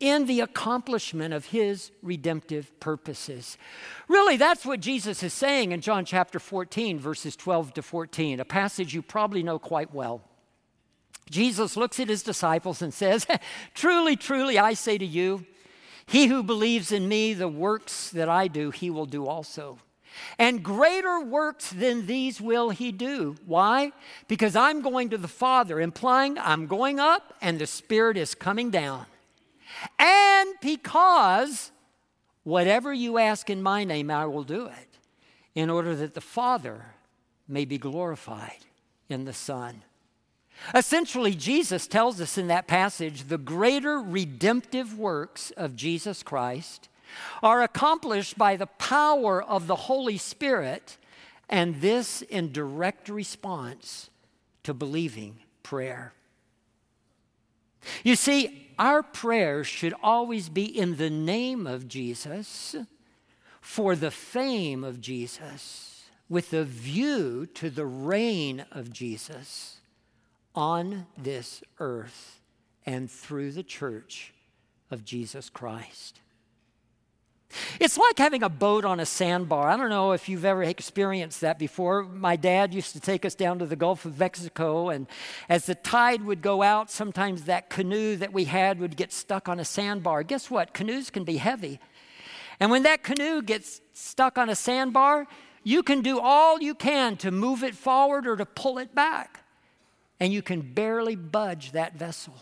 in 0.00 0.24
the 0.24 0.40
accomplishment 0.40 1.34
of 1.34 1.46
his 1.46 1.92
redemptive 2.02 2.78
purposes. 2.80 3.58
Really, 4.08 4.38
that's 4.38 4.64
what 4.64 4.80
Jesus 4.80 5.22
is 5.22 5.34
saying 5.34 5.72
in 5.72 5.82
John 5.82 6.06
chapter 6.06 6.38
14, 6.38 6.98
verses 6.98 7.36
12 7.36 7.74
to 7.74 7.82
14, 7.82 8.40
a 8.40 8.44
passage 8.46 8.94
you 8.94 9.02
probably 9.02 9.42
know 9.42 9.58
quite 9.58 9.92
well. 9.94 10.22
Jesus 11.28 11.76
looks 11.76 12.00
at 12.00 12.08
his 12.08 12.22
disciples 12.22 12.80
and 12.80 12.92
says, 12.92 13.26
Truly, 13.74 14.16
truly, 14.16 14.58
I 14.58 14.72
say 14.72 14.96
to 14.96 15.06
you, 15.06 15.46
he 16.06 16.26
who 16.26 16.42
believes 16.42 16.90
in 16.90 17.06
me, 17.06 17.34
the 17.34 17.46
works 17.46 18.10
that 18.10 18.28
I 18.28 18.48
do, 18.48 18.70
he 18.70 18.90
will 18.90 19.06
do 19.06 19.26
also. 19.26 19.78
And 20.38 20.62
greater 20.62 21.20
works 21.20 21.70
than 21.70 22.06
these 22.06 22.40
will 22.40 22.70
he 22.70 22.92
do. 22.92 23.36
Why? 23.46 23.92
Because 24.28 24.56
I'm 24.56 24.80
going 24.80 25.10
to 25.10 25.18
the 25.18 25.28
Father, 25.28 25.80
implying 25.80 26.38
I'm 26.38 26.66
going 26.66 26.98
up 26.98 27.34
and 27.40 27.58
the 27.58 27.66
Spirit 27.66 28.16
is 28.16 28.34
coming 28.34 28.70
down. 28.70 29.06
And 29.98 30.54
because 30.60 31.70
whatever 32.42 32.92
you 32.92 33.18
ask 33.18 33.50
in 33.50 33.62
my 33.62 33.84
name, 33.84 34.10
I 34.10 34.26
will 34.26 34.44
do 34.44 34.66
it, 34.66 34.98
in 35.54 35.70
order 35.70 35.94
that 35.96 36.14
the 36.14 36.20
Father 36.20 36.86
may 37.48 37.64
be 37.64 37.78
glorified 37.78 38.58
in 39.08 39.24
the 39.24 39.32
Son. 39.32 39.82
Essentially, 40.74 41.34
Jesus 41.34 41.86
tells 41.86 42.20
us 42.20 42.36
in 42.36 42.48
that 42.48 42.66
passage 42.66 43.28
the 43.28 43.38
greater 43.38 43.98
redemptive 43.98 44.98
works 44.98 45.50
of 45.52 45.74
Jesus 45.74 46.22
Christ 46.22 46.89
are 47.42 47.62
accomplished 47.62 48.38
by 48.38 48.56
the 48.56 48.66
power 48.66 49.42
of 49.42 49.66
the 49.66 49.76
Holy 49.76 50.18
Spirit, 50.18 50.96
and 51.48 51.80
this 51.80 52.22
in 52.22 52.52
direct 52.52 53.08
response 53.08 54.10
to 54.62 54.74
believing 54.74 55.38
prayer. 55.62 56.12
You 58.04 58.14
see, 58.16 58.68
our 58.78 59.02
prayers 59.02 59.66
should 59.66 59.94
always 60.02 60.48
be 60.48 60.64
in 60.64 60.96
the 60.96 61.10
name 61.10 61.66
of 61.66 61.88
Jesus, 61.88 62.76
for 63.60 63.94
the 63.94 64.10
fame 64.10 64.84
of 64.84 65.00
Jesus, 65.00 66.04
with 66.28 66.52
a 66.52 66.64
view 66.64 67.46
to 67.54 67.70
the 67.70 67.86
reign 67.86 68.64
of 68.70 68.92
Jesus 68.92 69.78
on 70.54 71.06
this 71.16 71.62
earth 71.78 72.40
and 72.86 73.10
through 73.10 73.52
the 73.52 73.62
church 73.62 74.32
of 74.90 75.04
Jesus 75.04 75.48
Christ. 75.48 76.20
It's 77.80 77.98
like 77.98 78.18
having 78.18 78.42
a 78.42 78.48
boat 78.48 78.84
on 78.84 79.00
a 79.00 79.06
sandbar. 79.06 79.68
I 79.68 79.76
don't 79.76 79.90
know 79.90 80.12
if 80.12 80.28
you've 80.28 80.44
ever 80.44 80.62
experienced 80.62 81.40
that 81.40 81.58
before. 81.58 82.02
My 82.04 82.36
dad 82.36 82.72
used 82.72 82.92
to 82.92 83.00
take 83.00 83.24
us 83.24 83.34
down 83.34 83.58
to 83.58 83.66
the 83.66 83.76
Gulf 83.76 84.04
of 84.04 84.18
Mexico, 84.18 84.88
and 84.88 85.06
as 85.48 85.66
the 85.66 85.74
tide 85.74 86.22
would 86.22 86.42
go 86.42 86.62
out, 86.62 86.90
sometimes 86.90 87.44
that 87.44 87.70
canoe 87.70 88.16
that 88.16 88.32
we 88.32 88.44
had 88.44 88.78
would 88.78 88.96
get 88.96 89.12
stuck 89.12 89.48
on 89.48 89.58
a 89.58 89.64
sandbar. 89.64 90.22
Guess 90.22 90.50
what? 90.50 90.74
Canoes 90.74 91.10
can 91.10 91.24
be 91.24 91.38
heavy. 91.38 91.80
And 92.60 92.70
when 92.70 92.82
that 92.84 93.02
canoe 93.02 93.42
gets 93.42 93.80
stuck 93.94 94.38
on 94.38 94.48
a 94.48 94.54
sandbar, 94.54 95.26
you 95.62 95.82
can 95.82 96.02
do 96.02 96.20
all 96.20 96.60
you 96.60 96.74
can 96.74 97.16
to 97.18 97.30
move 97.30 97.62
it 97.62 97.74
forward 97.74 98.26
or 98.26 98.36
to 98.36 98.46
pull 98.46 98.78
it 98.78 98.94
back 98.94 99.44
and 100.20 100.32
you 100.32 100.42
can 100.42 100.60
barely 100.60 101.16
budge 101.16 101.72
that 101.72 101.96
vessel. 101.96 102.34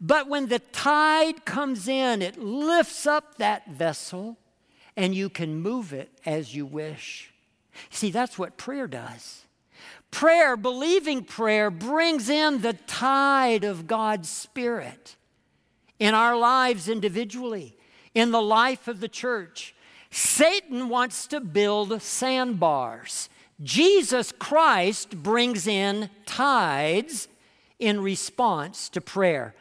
But 0.00 0.28
when 0.28 0.48
the 0.48 0.58
tide 0.58 1.44
comes 1.44 1.88
in, 1.88 2.22
it 2.22 2.38
lifts 2.38 3.06
up 3.06 3.38
that 3.38 3.70
vessel 3.70 4.36
and 4.96 5.14
you 5.14 5.28
can 5.28 5.56
move 5.56 5.92
it 5.92 6.10
as 6.24 6.54
you 6.54 6.66
wish. 6.66 7.32
See, 7.90 8.10
that's 8.10 8.38
what 8.38 8.56
prayer 8.56 8.86
does. 8.86 9.42
Prayer, 10.10 10.56
believing 10.56 11.24
prayer, 11.24 11.70
brings 11.70 12.28
in 12.28 12.60
the 12.60 12.74
tide 12.74 13.64
of 13.64 13.86
God's 13.86 14.28
Spirit 14.28 15.16
in 15.98 16.14
our 16.14 16.36
lives 16.36 16.88
individually, 16.88 17.76
in 18.14 18.30
the 18.30 18.42
life 18.42 18.86
of 18.86 19.00
the 19.00 19.08
church. 19.08 19.74
Satan 20.10 20.88
wants 20.88 21.26
to 21.28 21.40
build 21.40 22.00
sandbars. 22.00 23.28
Jesus 23.62 24.32
Christ 24.32 25.22
brings 25.22 25.66
in 25.66 26.10
tides 26.26 27.28
in 27.78 28.00
response 28.00 28.88
to 28.90 29.00
prayer. 29.00 29.54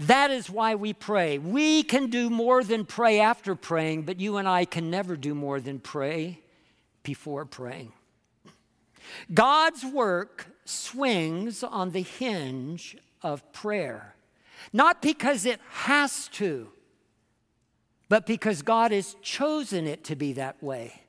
That 0.00 0.30
is 0.30 0.48
why 0.48 0.76
we 0.76 0.94
pray. 0.94 1.36
We 1.36 1.82
can 1.82 2.08
do 2.08 2.30
more 2.30 2.64
than 2.64 2.86
pray 2.86 3.20
after 3.20 3.54
praying, 3.54 4.02
but 4.02 4.18
you 4.18 4.38
and 4.38 4.48
I 4.48 4.64
can 4.64 4.90
never 4.90 5.14
do 5.14 5.34
more 5.34 5.60
than 5.60 5.78
pray 5.78 6.40
before 7.02 7.44
praying. 7.44 7.92
God's 9.32 9.84
work 9.84 10.46
swings 10.64 11.62
on 11.62 11.90
the 11.90 12.00
hinge 12.00 12.96
of 13.22 13.52
prayer, 13.52 14.14
not 14.72 15.02
because 15.02 15.44
it 15.44 15.60
has 15.70 16.28
to, 16.28 16.68
but 18.08 18.24
because 18.24 18.62
God 18.62 18.92
has 18.92 19.16
chosen 19.20 19.86
it 19.86 20.02
to 20.04 20.16
be 20.16 20.32
that 20.32 20.62
way. 20.62 21.02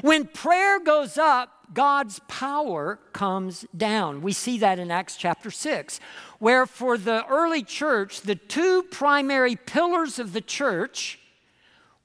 When 0.00 0.26
prayer 0.26 0.80
goes 0.80 1.18
up, 1.18 1.50
God's 1.72 2.20
power 2.28 2.98
comes 3.12 3.66
down. 3.76 4.22
We 4.22 4.32
see 4.32 4.58
that 4.58 4.78
in 4.78 4.90
Acts 4.90 5.16
chapter 5.16 5.50
6, 5.50 6.00
where 6.38 6.66
for 6.66 6.96
the 6.96 7.26
early 7.26 7.62
church, 7.62 8.22
the 8.22 8.34
two 8.34 8.84
primary 8.84 9.56
pillars 9.56 10.18
of 10.18 10.32
the 10.32 10.40
church 10.40 11.18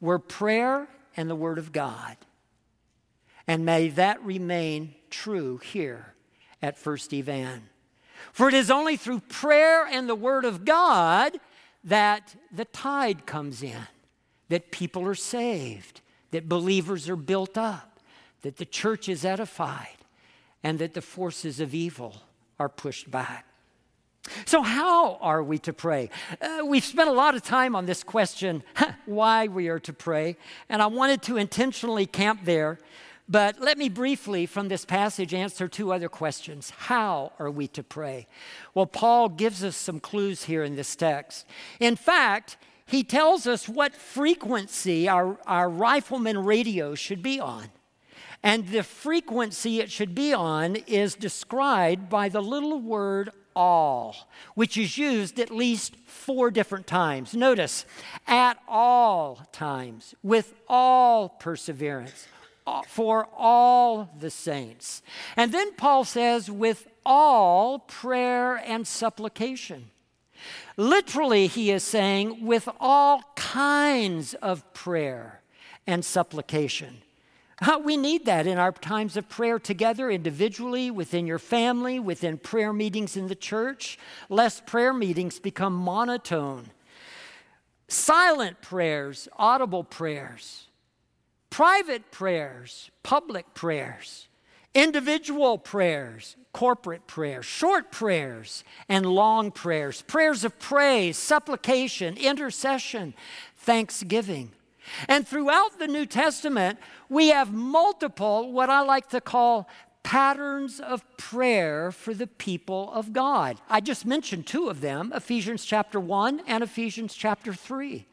were 0.02 0.20
prayer 0.20 0.88
and 1.16 1.30
the 1.30 1.36
Word 1.36 1.58
of 1.58 1.72
God. 1.72 2.18
And 3.48 3.66
may 3.66 3.90
that 3.90 4.24
remain 4.24 4.96
true 5.10 5.58
here 5.58 6.14
at 6.62 6.78
First 6.78 7.14
Evan. 7.14 7.70
For 8.32 8.48
it 8.48 8.54
is 8.54 8.72
only 8.72 8.98
through 8.98 9.20
prayer 9.22 9.86
and 9.86 10.08
the 10.08 10.16
Word 10.16 10.46
of 10.46 10.66
God 10.66 11.40
that 11.84 12.36
the 12.52 12.66
tide 12.66 13.26
comes 13.26 13.62
in, 13.62 13.88
that 14.50 14.72
people 14.72 15.06
are 15.06 15.16
saved, 15.16 16.02
that 16.34 16.50
believers 16.50 17.08
are 17.08 17.16
built 17.16 17.58
up, 17.58 18.00
that 18.42 18.58
the 18.58 18.66
church 18.66 19.08
is 19.08 19.24
edified, 19.24 19.98
and 20.64 20.78
that 20.80 20.94
the 20.94 21.02
forces 21.02 21.60
of 21.60 21.74
evil 21.74 22.22
are 22.60 22.70
pushed 22.70 23.10
back. 23.10 23.46
So, 24.46 24.62
how 24.62 25.16
are 25.16 25.44
we 25.44 25.58
to 25.60 25.74
pray? 25.74 26.10
Uh, 26.42 26.60
we've 26.66 26.84
spent 26.84 27.10
a 27.10 27.14
lot 27.14 27.36
of 27.36 27.44
time 27.44 27.76
on 27.76 27.86
this 27.86 28.04
question, 28.04 28.64
why 29.06 29.48
we 29.48 29.68
are 29.68 29.80
to 29.80 29.94
pray, 29.94 30.38
and 30.70 30.82
I 30.82 30.88
wanted 30.88 31.22
to 31.24 31.38
intentionally 31.38 32.06
camp 32.06 32.42
there 32.44 32.80
but 33.30 33.62
let 33.62 33.78
me 33.78 33.88
briefly, 33.88 34.46
from 34.46 34.68
this 34.68 34.84
passage, 34.84 35.34
answer 35.34 35.68
two 35.68 35.94
other 35.94 36.10
questions. 36.10 36.72
How 36.72 37.32
are 37.40 37.50
we 37.50 37.68
to 37.70 37.82
pray? 37.82 38.28
Well, 38.74 38.86
Paul 38.86 39.30
gives 39.30 39.64
us 39.64 39.78
some 39.78 40.00
clues 40.00 40.44
here 40.44 40.64
in 40.64 40.76
this 40.76 40.96
text. 40.96 41.46
In 41.80 41.96
fact, 41.96 42.58
he 42.86 43.04
tells 43.04 43.48
us 43.48 43.68
what 43.68 43.94
frequency 43.96 45.08
our, 45.08 45.38
our 45.46 45.70
rifleman 45.70 46.44
radio 46.44 46.96
should 46.96 47.24
be 47.24 47.40
on. 47.40 47.70
And 48.44 48.68
the 48.68 48.84
frequency 48.84 49.80
it 49.80 49.90
should 49.90 50.14
be 50.14 50.34
on 50.34 50.76
is 50.76 51.16
described 51.16 52.10
by 52.10 52.28
the 52.28 52.42
little 52.42 52.80
word 52.80 53.30
all, 53.56 54.16
which 54.56 54.78
is 54.78 54.98
used 54.98 55.40
at 55.40 55.50
least 55.50 55.96
four 56.06 56.52
different 56.52 56.88
times. 56.88 57.34
Notice, 57.34 57.86
at 58.28 58.58
all 58.68 59.48
times, 59.52 60.16
with 60.24 60.54
all 60.68 61.30
perseverance 61.30 62.28
uh, 62.68 62.82
for 62.88 63.28
all 63.38 64.10
the 64.20 64.30
saints. 64.30 65.02
And 65.38 65.54
then 65.54 65.74
Paul 65.76 66.04
says, 66.04 66.50
with 66.50 66.88
all 67.06 67.80
prayer 67.80 68.56
and 68.56 68.88
supplication. 68.88 69.90
Literally, 70.78 71.48
he 71.48 71.72
is 71.72 71.84
saying, 71.84 72.46
with 72.46 72.68
all 72.80 73.24
kinds 73.36 74.34
of 74.36 74.74
prayer 74.74 75.42
and 75.86 76.04
supplication. 76.04 76.98
We 77.84 77.98
need 77.98 78.26
that 78.26 78.46
in 78.46 78.58
our 78.58 78.72
times 78.72 79.16
of 79.16 79.30
prayer 79.30 79.60
together, 79.60 80.10
individually, 80.10 80.92
within 80.92 81.28
your 81.28 81.40
family, 81.40 82.00
within 82.00 82.38
prayer 82.38 82.74
meetings 82.74 83.16
in 83.16 83.28
the 83.28 83.36
church. 83.36 83.98
Less 84.30 84.60
prayer 84.60 84.94
meetings 84.94 85.40
become 85.40 85.74
monotone. 85.74 86.72
Silent 87.88 88.62
prayers, 88.62 89.28
audible 89.38 89.84
prayers 89.84 90.68
private 91.54 92.10
prayers, 92.10 92.90
public 93.04 93.54
prayers, 93.54 94.28
individual 94.74 95.58
prayers, 95.58 96.36
corporate 96.52 97.08
prayers, 97.08 97.46
short 97.46 97.92
prayers, 97.92 98.64
and 98.90 99.06
long 99.06 99.52
prayers, 99.52 100.02
prayers 100.04 100.44
of 100.44 100.58
praise, 100.60 101.18
supplication, 101.18 102.18
intercession, 102.18 103.14
thanksgiving. 103.58 104.52
And 105.08 105.28
throughout 105.28 105.80
the 105.80 105.88
New 105.88 106.06
Testament, 106.06 106.80
we 107.10 107.30
have 107.30 107.54
multiple, 107.54 108.52
what 108.52 108.70
I 108.70 108.82
like 108.82 109.10
to 109.10 109.22
call 109.22 109.70
patterns 110.04 110.82
of 110.82 111.06
prayer 111.18 111.92
for 111.92 112.14
the 112.14 112.28
people 112.28 112.92
of 112.92 113.14
God. 113.14 113.58
I 113.70 113.80
just 113.80 114.06
mentioned 114.06 114.46
two 114.46 114.68
of 114.68 114.82
them 114.82 115.14
Ephesians 115.16 115.64
chapter 115.66 116.00
1 116.00 116.42
and 116.46 116.64
Ephesians 116.64 117.14
chapter 117.14 117.54
3. 117.54 118.06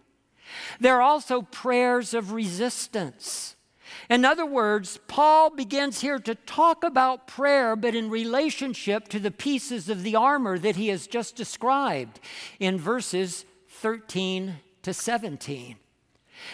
There 0.79 0.97
are 0.97 1.03
also 1.03 1.43
prayers 1.43 2.15
of 2.15 2.33
resistance. 2.33 3.57
In 4.09 4.25
other 4.25 4.47
words, 4.47 4.99
Paul 5.09 5.51
begins 5.51 6.01
here 6.01 6.19
to 6.19 6.35
talk 6.35 6.85
about 6.85 7.27
prayer, 7.27 7.77
but 7.77 7.95
in 7.95 8.11
relationship 8.11 9.09
to 9.09 9.19
the 9.19 9.31
pieces 9.31 9.89
of 9.89 10.03
the 10.03 10.17
armor 10.17 10.59
that 10.59 10.77
he 10.77 10.89
has 10.89 11.07
just 11.07 11.37
described 11.37 12.21
in 12.59 12.79
verses 12.79 13.45
13 13.69 14.57
to 14.83 14.95
17. 14.95 15.77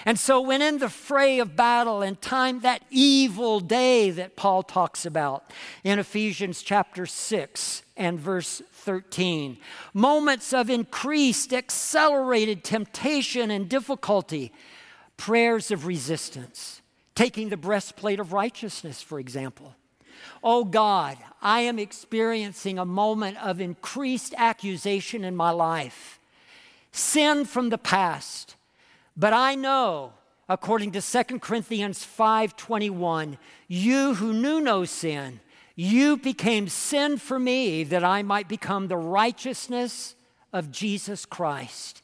And 0.04 0.18
so, 0.18 0.40
when 0.40 0.62
in 0.62 0.78
the 0.78 0.88
fray 0.88 1.38
of 1.38 1.56
battle 1.56 2.02
and 2.02 2.20
time, 2.20 2.60
that 2.60 2.82
evil 2.90 3.60
day 3.60 4.10
that 4.10 4.36
Paul 4.36 4.62
talks 4.62 5.06
about 5.06 5.52
in 5.84 5.98
Ephesians 5.98 6.62
chapter 6.62 7.06
6 7.06 7.82
and 7.96 8.18
verse 8.18 8.62
13. 8.72 9.58
Moments 9.94 10.52
of 10.52 10.70
increased, 10.70 11.52
accelerated 11.52 12.64
temptation 12.64 13.50
and 13.50 13.68
difficulty, 13.68 14.52
prayers 15.16 15.70
of 15.70 15.86
resistance, 15.86 16.82
taking 17.16 17.48
the 17.48 17.56
breastplate 17.56 18.20
of 18.20 18.32
righteousness, 18.32 19.02
for 19.02 19.18
example. 19.18 19.74
Oh 20.44 20.64
God, 20.64 21.18
I 21.42 21.60
am 21.60 21.78
experiencing 21.78 22.78
a 22.78 22.84
moment 22.84 23.38
of 23.44 23.60
increased 23.60 24.34
accusation 24.36 25.24
in 25.24 25.34
my 25.34 25.50
life, 25.50 26.20
sin 26.92 27.44
from 27.44 27.70
the 27.70 27.78
past. 27.78 28.54
But 29.16 29.32
I 29.32 29.54
know, 29.56 30.12
according 30.48 30.92
to 30.92 31.00
2 31.00 31.40
Corinthians 31.40 32.04
5:21, 32.04 33.38
you 33.66 34.14
who 34.14 34.32
knew 34.32 34.60
no 34.60 34.84
sin, 34.84 35.40
you 35.74 36.16
became 36.16 36.68
sin 36.68 37.18
for 37.18 37.38
me 37.38 37.82
that 37.84 38.04
I 38.04 38.22
might 38.22 38.48
become 38.48 38.88
the 38.88 38.96
righteousness 38.96 40.14
of 40.52 40.70
Jesus 40.70 41.26
Christ. 41.26 42.02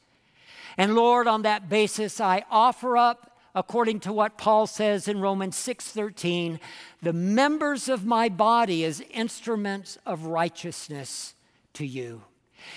And 0.77 0.95
Lord, 0.95 1.27
on 1.27 1.43
that 1.43 1.69
basis, 1.69 2.19
I 2.19 2.45
offer 2.49 2.97
up, 2.97 3.32
according 3.55 3.99
to 4.01 4.13
what 4.13 4.37
Paul 4.37 4.67
says 4.67 5.07
in 5.07 5.19
Romans 5.19 5.55
6:13, 5.55 6.59
the 7.01 7.13
members 7.13 7.89
of 7.89 8.05
my 8.05 8.29
body 8.29 8.83
as 8.83 9.01
instruments 9.11 9.97
of 10.05 10.25
righteousness 10.25 11.35
to 11.73 11.85
you. 11.85 12.23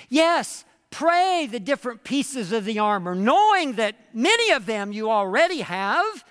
Yes, 0.09 0.65
pray 0.91 1.47
the 1.51 1.61
different 1.61 2.05
pieces 2.05 2.53
of 2.53 2.65
the 2.65 2.79
armor, 2.79 3.15
knowing 3.15 3.75
that 3.75 3.97
many 4.15 4.51
of 4.51 4.67
them 4.67 4.93
you 4.93 5.11
already 5.11 5.61
have 5.61 6.25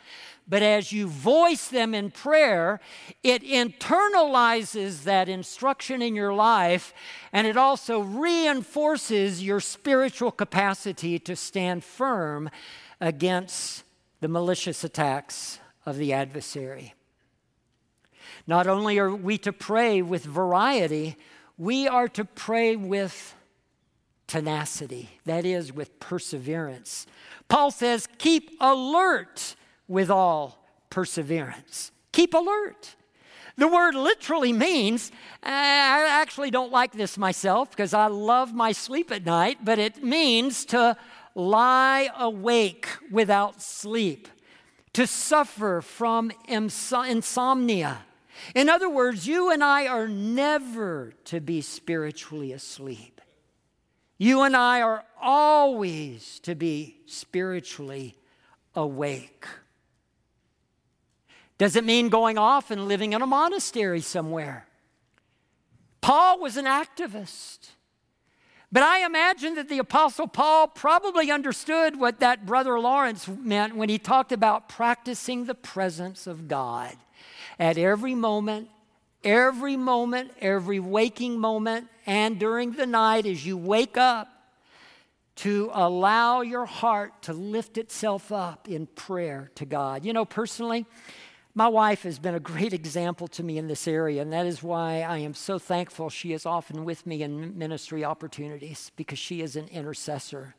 but 0.47 0.61
as 0.61 0.91
you 0.91 1.07
voice 1.07 1.69
them 1.69 1.95
in 1.95 2.11
prayer, 2.11 2.79
it 3.23 3.43
internalizes 3.43 5.03
that 5.03 5.27
instruction 5.27 6.01
in 6.01 6.15
your 6.15 6.33
life 6.33 6.93
and 7.33 7.47
it 7.47 7.57
also 7.57 7.99
reinforces 7.99 9.43
your 9.43 9.59
spiritual 9.59 10.31
capacity 10.31 11.17
to 11.19 11.35
stand 11.35 11.83
firm 11.83 12.49
against 13.01 13.83
the 14.21 14.27
malicious 14.27 14.83
attacks 14.83 15.59
of 15.85 15.97
the 15.97 16.13
adversary. 16.13 16.93
Not 18.47 18.67
only 18.67 18.97
are 18.99 19.13
we 19.13 19.37
to 19.39 19.53
pray 19.53 20.01
with 20.01 20.23
variety, 20.23 21.15
we 21.57 21.87
are 21.87 22.07
to 22.09 22.25
pray 22.25 22.75
with 22.75 23.35
tenacity, 24.27 25.09
that 25.25 25.45
is, 25.45 25.71
with 25.71 25.99
perseverance. 25.99 27.05
Paul 27.47 27.71
says, 27.71 28.07
Keep 28.17 28.57
alert 28.59 29.55
with 29.87 30.09
all 30.09 30.65
perseverance. 30.89 31.91
Keep 32.11 32.33
alert. 32.33 32.95
The 33.57 33.67
word 33.67 33.95
literally 33.95 34.51
means, 34.51 35.11
I 35.41 36.07
actually 36.09 36.51
don't 36.51 36.73
like 36.73 36.91
this 36.91 37.17
myself 37.17 37.69
because 37.69 37.93
I 37.93 38.07
love 38.07 38.53
my 38.53 38.73
sleep 38.73 39.11
at 39.11 39.25
night, 39.25 39.59
but 39.63 39.79
it 39.79 40.03
means 40.03 40.65
to 40.65 40.97
lie 41.35 42.09
awake 42.17 42.87
without 43.11 43.61
sleep, 43.61 44.27
to 44.93 45.05
suffer 45.05 45.81
from 45.81 46.31
insomnia. 46.47 48.05
In 48.55 48.69
other 48.69 48.89
words, 48.89 49.27
you 49.27 49.51
and 49.51 49.63
I 49.63 49.87
are 49.87 50.07
never 50.07 51.13
to 51.25 51.41
be 51.41 51.61
spiritually 51.61 52.53
asleep. 52.53 53.21
You 54.17 54.43
and 54.43 54.55
I 54.55 54.81
are 54.81 55.03
always 55.21 56.39
to 56.41 56.55
be 56.55 57.01
spiritually 57.05 58.15
awake. 58.73 59.45
Does 61.57 61.75
it 61.75 61.83
mean 61.83 62.09
going 62.09 62.37
off 62.37 62.71
and 62.71 62.87
living 62.87 63.13
in 63.13 63.21
a 63.21 63.27
monastery 63.27 64.01
somewhere? 64.01 64.67
Paul 66.01 66.39
was 66.39 66.55
an 66.55 66.65
activist. 66.65 67.69
But 68.71 68.83
I 68.83 69.05
imagine 69.05 69.55
that 69.55 69.69
the 69.69 69.79
Apostle 69.79 70.27
Paul 70.27 70.67
probably 70.67 71.31
understood 71.31 71.99
what 71.99 72.19
that 72.19 72.45
brother 72.45 72.79
Lawrence 72.79 73.27
meant 73.27 73.75
when 73.75 73.89
he 73.89 73.97
talked 73.97 74.31
about 74.31 74.67
practicing 74.69 75.45
the 75.45 75.55
presence 75.55 76.27
of 76.27 76.47
God 76.47 76.95
at 77.59 77.77
every 77.77 78.15
moment, 78.15 78.69
every 79.23 79.77
moment, 79.77 80.31
every 80.41 80.79
waking 80.79 81.39
moment, 81.39 81.87
and 82.05 82.39
during 82.39 82.71
the 82.71 82.85
night 82.85 83.25
as 83.25 83.45
you 83.45 83.57
wake 83.57 83.97
up 83.97 84.29
to 85.35 85.69
allow 85.73 86.41
your 86.41 86.65
heart 86.65 87.21
to 87.23 87.33
lift 87.33 87.77
itself 87.77 88.31
up 88.31 88.69
in 88.69 88.87
prayer 88.87 89.51
to 89.55 89.65
God. 89.65 90.05
You 90.05 90.13
know, 90.13 90.25
personally, 90.25 90.85
my 91.57 91.69
wife 91.69 92.03
has 92.03 92.19
been 92.19 92.35
a 92.35 92.39
great 92.39 92.73
example 92.73 93.29
to 93.29 93.41
me 93.41 93.57
in 93.57 93.67
this 93.67 93.87
area, 93.87 94.21
and 94.21 94.33
that 94.33 94.45
is 94.45 94.61
why 94.61 95.01
I 95.01 95.19
am 95.19 95.33
so 95.33 95.57
thankful 95.57 96.09
she 96.09 96.33
is 96.33 96.45
often 96.45 96.83
with 96.83 97.07
me 97.07 97.23
in 97.23 97.57
ministry 97.57 98.03
opportunities 98.03 98.91
because 98.97 99.17
she 99.17 99.41
is 99.41 99.55
an 99.55 99.69
intercessor 99.69 100.55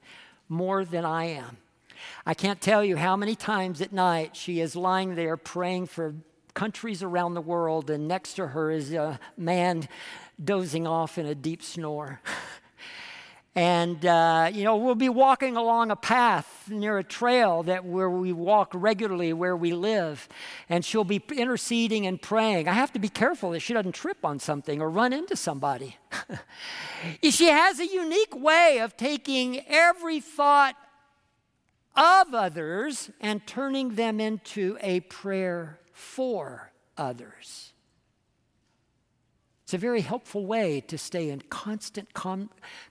more 0.49 0.87
than 0.87 1.05
I 1.05 1.25
am. 1.25 1.59
I 2.25 2.33
can't 2.33 2.63
tell 2.63 2.83
you 2.83 2.97
how 2.97 3.15
many 3.15 3.35
times 3.35 3.83
at 3.83 3.93
night 3.93 4.37
she 4.37 4.61
is 4.61 4.75
lying 4.75 5.17
there 5.17 5.37
praying 5.37 5.87
for 5.87 6.15
countries 6.55 7.03
around 7.03 7.35
the 7.35 7.43
world, 7.43 7.91
and 7.91 8.09
next 8.09 8.35
to 8.35 8.49
her 8.49 8.71
is 8.71 8.95
a 8.95 9.21
man 9.37 9.87
dozing 10.43 10.87
off 10.87 11.19
in 11.19 11.27
a 11.27 11.35
deep 11.35 11.63
snore. 11.63 12.23
And, 13.57 14.05
uh, 14.05 14.51
you 14.53 14.65
know, 14.65 14.77
we'll 14.77 14.95
be 14.95 15.09
walking 15.09 15.57
along 15.57 15.91
a 15.91 15.97
path 15.97 16.69
near 16.69 16.99
a 16.99 17.05
trail 17.05 17.63
that 17.63 17.87
where 17.87 18.11
we 18.11 18.31
walk 18.31 18.71
regularly 18.75 19.33
where 19.33 19.57
we 19.57 19.73
live. 19.73 20.29
And 20.69 20.85
she'll 20.85 21.05
be 21.05 21.23
interceding 21.35 22.07
and 22.07 22.21
praying. 22.21 22.69
I 22.69 22.75
have 22.75 22.93
to 22.93 22.99
be 22.99 23.09
careful 23.09 23.53
that 23.53 23.61
she 23.61 23.73
doesn't 23.73 23.95
trip 23.95 24.27
on 24.27 24.41
something 24.41 24.83
or 24.83 24.91
run 24.91 25.15
into 25.15 25.37
somebody. 25.37 25.97
she 27.23 27.47
has 27.47 27.81
a 27.81 27.87
unique 27.87 28.37
way 28.37 28.81
of 28.81 28.95
taking 28.99 29.65
every 29.67 30.21
thought 30.21 30.77
of 31.97 32.35
others 32.35 33.11
and 33.23 33.47
turning 33.47 33.95
them 33.95 34.21
into 34.21 34.77
a 34.83 35.01
prayer 35.01 35.81
for 35.95 36.73
others. 36.99 37.73
It's 39.67 39.75
a 39.75 39.79
very 39.79 40.03
helpful 40.03 40.47
way 40.47 40.81
to 40.83 40.97
stay 40.97 41.29
in 41.29 41.41
constant 41.51 42.15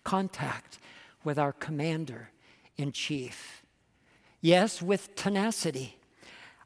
contact 0.04 0.78
with 1.24 1.40
our 1.40 1.54
commander 1.54 2.32
in 2.76 2.92
chief. 2.92 3.64
Yes, 4.42 4.82
with 4.82 5.16
tenacity. 5.16 5.98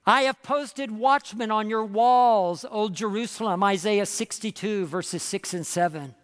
I 0.08 0.24
have 0.24 0.42
posted 0.42 0.90
watchmen 0.90 1.52
on 1.52 1.70
your 1.70 1.86
walls, 1.86 2.66
O 2.72 2.90
Jerusalem, 2.90 3.64
Isaiah 3.64 4.08
62, 4.08 4.88
verses 4.88 5.22
6 5.22 5.54
and 5.54 5.68
7. 5.68 6.16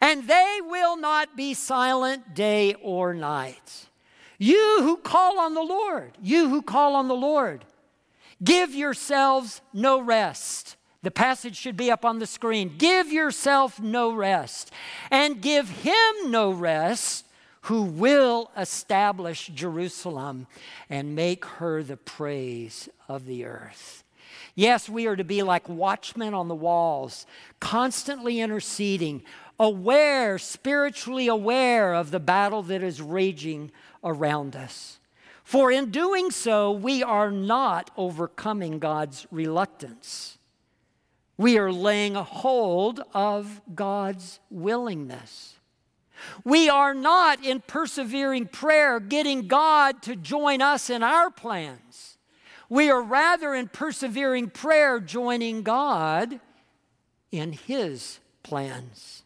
And 0.00 0.26
they 0.26 0.60
will 0.64 0.96
not 0.96 1.36
be 1.36 1.52
silent 1.52 2.34
day 2.34 2.72
or 2.80 3.12
night. 3.12 3.90
You 4.38 4.78
who 4.80 4.96
call 4.96 5.38
on 5.38 5.52
the 5.52 5.60
Lord, 5.60 6.16
you 6.22 6.48
who 6.48 6.62
call 6.62 6.96
on 6.96 7.08
the 7.08 7.14
Lord, 7.14 7.66
give 8.42 8.74
yourselves 8.74 9.60
no 9.74 10.00
rest 10.00 10.76
the 11.08 11.12
passage 11.12 11.56
should 11.56 11.78
be 11.78 11.90
up 11.90 12.04
on 12.04 12.18
the 12.18 12.26
screen. 12.26 12.74
Give 12.76 13.10
yourself 13.10 13.80
no 13.80 14.12
rest, 14.12 14.70
and 15.10 15.40
give 15.40 15.70
him 15.70 16.30
no 16.30 16.50
rest 16.50 17.24
who 17.62 17.84
will 17.84 18.50
establish 18.58 19.46
Jerusalem 19.46 20.46
and 20.90 21.16
make 21.16 21.46
her 21.46 21.82
the 21.82 21.96
praise 21.96 22.90
of 23.08 23.24
the 23.24 23.46
earth. 23.46 24.04
Yes, 24.54 24.86
we 24.86 25.06
are 25.06 25.16
to 25.16 25.24
be 25.24 25.42
like 25.42 25.66
watchmen 25.66 26.34
on 26.34 26.48
the 26.48 26.54
walls, 26.54 27.24
constantly 27.58 28.40
interceding, 28.40 29.22
aware, 29.58 30.36
spiritually 30.36 31.26
aware 31.26 31.94
of 31.94 32.10
the 32.10 32.20
battle 32.20 32.62
that 32.64 32.82
is 32.82 33.00
raging 33.00 33.70
around 34.04 34.54
us. 34.54 34.98
For 35.42 35.72
in 35.72 35.90
doing 35.90 36.30
so, 36.30 36.70
we 36.70 37.02
are 37.02 37.30
not 37.30 37.90
overcoming 37.96 38.78
God's 38.78 39.26
reluctance. 39.30 40.34
We 41.38 41.56
are 41.56 41.72
laying 41.72 42.16
hold 42.16 43.00
of 43.14 43.60
God's 43.72 44.40
willingness. 44.50 45.54
We 46.44 46.68
are 46.68 46.94
not 46.94 47.44
in 47.44 47.60
persevering 47.60 48.48
prayer 48.48 48.98
getting 48.98 49.46
God 49.46 50.02
to 50.02 50.16
join 50.16 50.60
us 50.60 50.90
in 50.90 51.04
our 51.04 51.30
plans. 51.30 52.18
We 52.68 52.90
are 52.90 53.00
rather 53.00 53.54
in 53.54 53.68
persevering 53.68 54.50
prayer 54.50 54.98
joining 54.98 55.62
God 55.62 56.40
in 57.30 57.52
His 57.52 58.18
plans. 58.42 59.22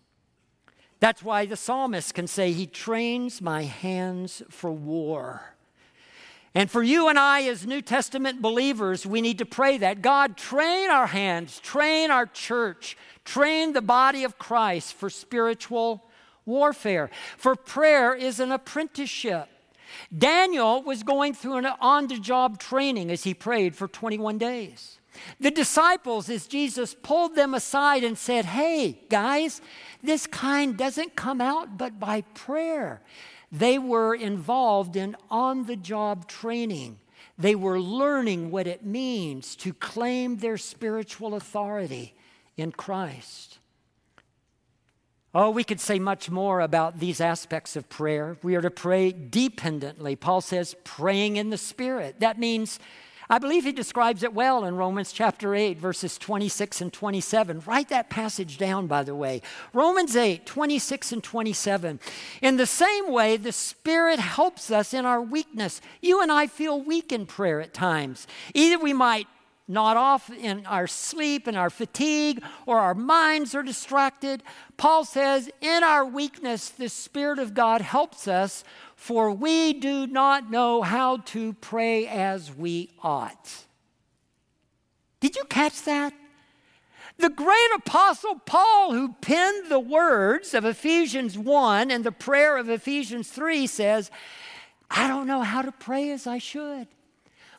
That's 1.01 1.23
why 1.23 1.47
the 1.47 1.57
psalmist 1.57 2.15
can 2.15 2.27
say, 2.27 2.53
He 2.53 2.67
trains 2.67 3.41
my 3.41 3.65
hands 3.65 4.43
for 4.51 4.71
war. 4.71 5.52
And 6.55 6.71
for 6.71 6.83
you 6.83 7.09
and 7.09 7.19
I, 7.19 7.45
as 7.45 7.67
New 7.67 7.81
Testament 7.81 8.43
believers, 8.43 9.07
we 9.07 9.23
need 9.23 9.39
to 9.39 9.47
pray 9.47 9.79
that 9.79 10.03
God 10.03 10.37
train 10.37 10.91
our 10.91 11.07
hands, 11.07 11.59
train 11.61 12.11
our 12.11 12.27
church, 12.27 12.97
train 13.25 13.73
the 13.73 13.81
body 13.81 14.25
of 14.25 14.39
Christ 14.39 14.95
for 14.95 15.09
spiritual 15.09 16.05
warfare. 16.45 17.11
For 17.39 17.57
prayer 17.57 18.15
is 18.15 18.39
an 18.39 18.53
apprenticeship. 18.53 19.49
Daniel 20.17 20.83
was 20.83 21.03
going 21.03 21.35
through 21.35 21.57
an 21.57 21.67
on 21.67 22.09
the 22.09 22.19
job 22.19 22.59
training 22.59 23.11
as 23.11 23.25
he 23.25 23.33
prayed 23.33 23.75
for 23.75 23.89
21 23.89 24.39
days. 24.39 24.99
The 25.41 25.51
disciples, 25.51 26.29
as 26.29 26.47
Jesus 26.47 26.95
pulled 26.95 27.35
them 27.35 27.55
aside 27.55 28.03
and 28.03 28.17
said, 28.17 28.47
Hey, 28.47 28.99
guys, 29.09 29.61
this 30.03 30.27
kind 30.27 30.77
doesn't 30.77 31.17
come 31.17 31.41
out 31.41 31.77
but 31.77 32.01
by 32.01 32.23
prayer. 32.35 33.03
They 33.53 33.79
were 33.79 34.15
involved 34.15 34.97
in 34.97 35.15
on 35.31 35.67
the 35.67 35.77
job 35.77 36.27
training. 36.27 36.99
They 37.37 37.55
were 37.55 37.79
learning 37.79 38.51
what 38.51 38.67
it 38.67 38.85
means 38.85 39.55
to 39.57 39.75
claim 39.75 40.39
their 40.39 40.57
spiritual 40.57 41.35
authority 41.35 42.15
in 42.57 42.73
Christ. 42.73 43.59
Oh, 45.35 45.51
we 45.51 45.65
could 45.65 45.81
say 45.81 45.99
much 45.99 46.31
more 46.31 46.61
about 46.61 46.99
these 46.99 47.21
aspects 47.21 47.75
of 47.77 47.89
prayer. 47.89 48.37
We 48.43 48.55
are 48.55 48.61
to 48.61 48.71
pray 48.71 49.13
dependently. 49.13 50.15
Paul 50.15 50.43
says, 50.43 50.75
praying 50.85 51.37
in 51.37 51.51
the 51.51 51.59
Spirit. 51.59 52.21
That 52.21 52.39
means 52.39 52.79
I 53.33 53.39
believe 53.39 53.65
he 53.65 53.73
describes 53.73 54.23
it 54.23 54.35
well 54.35 54.67
in 54.67 54.77
Romans 54.77 55.11
chapter 55.11 55.55
8, 55.55 55.79
verses 55.79 56.19
26 56.19 56.83
and 56.83 56.93
27. 56.93 57.63
Write 57.65 57.89
that 57.89 58.11
passage 58.11 58.59
down, 58.59 58.87
by 58.87 59.03
the 59.03 59.15
way. 59.15 59.41
Romans 59.73 60.15
8, 60.15 60.45
26 60.45 61.13
and 61.13 61.25
27. 61.25 61.99
In 62.43 62.59
the 62.59 62.67
same 62.67 63.11
way, 63.11 63.39
the 63.39 63.51
Spirit 63.51 64.19
helps 64.19 64.71
us 64.71 64.93
in 64.93 65.07
our 65.07 65.23
weakness. 65.23 65.81
You 66.03 66.21
and 66.21 66.31
I 66.31 66.47
feel 66.47 66.79
weak 66.83 67.11
in 67.11 67.25
prayer 67.25 67.63
at 67.63 67.73
times. 67.73 68.27
Either 68.53 68.79
we 68.79 68.93
might 68.93 69.27
nod 69.69 69.97
off 69.97 70.31
in 70.31 70.67
our 70.67 70.87
sleep 70.87 71.47
and 71.47 71.57
our 71.57 71.71
fatigue, 71.71 72.43
or 72.67 72.79
our 72.79 72.95
minds 72.95 73.55
are 73.55 73.63
distracted. 73.63 74.43
Paul 74.77 75.05
says, 75.05 75.51
In 75.61 75.83
our 75.83 76.05
weakness, 76.05 76.69
the 76.69 76.89
Spirit 76.89 77.39
of 77.39 77.55
God 77.55 77.81
helps 77.81 78.27
us 78.27 78.65
for 79.03 79.33
we 79.33 79.73
do 79.73 80.07
not 80.07 80.49
know 80.49 80.81
how 80.81 81.17
to 81.17 81.55
pray 81.55 82.07
as 82.07 82.55
we 82.55 82.89
ought. 83.03 83.65
Did 85.19 85.35
you 85.35 85.43
catch 85.43 85.83
that? 85.83 86.13
The 87.19 87.29
great 87.29 87.71
apostle 87.75 88.37
Paul, 88.47 88.93
who 88.93 89.15
penned 89.21 89.69
the 89.69 89.81
words 89.81 90.55
of 90.55 90.65
Ephesians 90.65 91.37
1 91.37 91.91
and 91.91 92.05
the 92.05 92.13
prayer 92.13 92.57
of 92.57 92.71
Ephesians 92.71 93.29
3, 93.29 93.67
says, 93.67 94.09
I 94.89 95.09
don't 95.09 95.27
know 95.27 95.43
how 95.43 95.63
to 95.63 95.73
pray 95.73 96.13
as 96.13 96.29
I 96.29 96.39
should. 96.39 96.87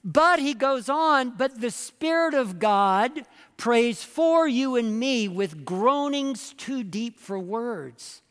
But 0.03 0.39
he 0.39 0.53
goes 0.53 0.89
on, 0.89 1.31
but 1.31 1.61
the 1.61 1.71
Spirit 1.71 2.33
of 2.33 2.59
God 2.59 3.25
prays 3.55 4.03
for 4.03 4.47
you 4.47 4.75
and 4.75 4.99
me 4.99 5.27
with 5.27 5.63
groanings 5.63 6.53
too 6.57 6.83
deep 6.83 7.19
for 7.19 7.39
words. 7.39 8.21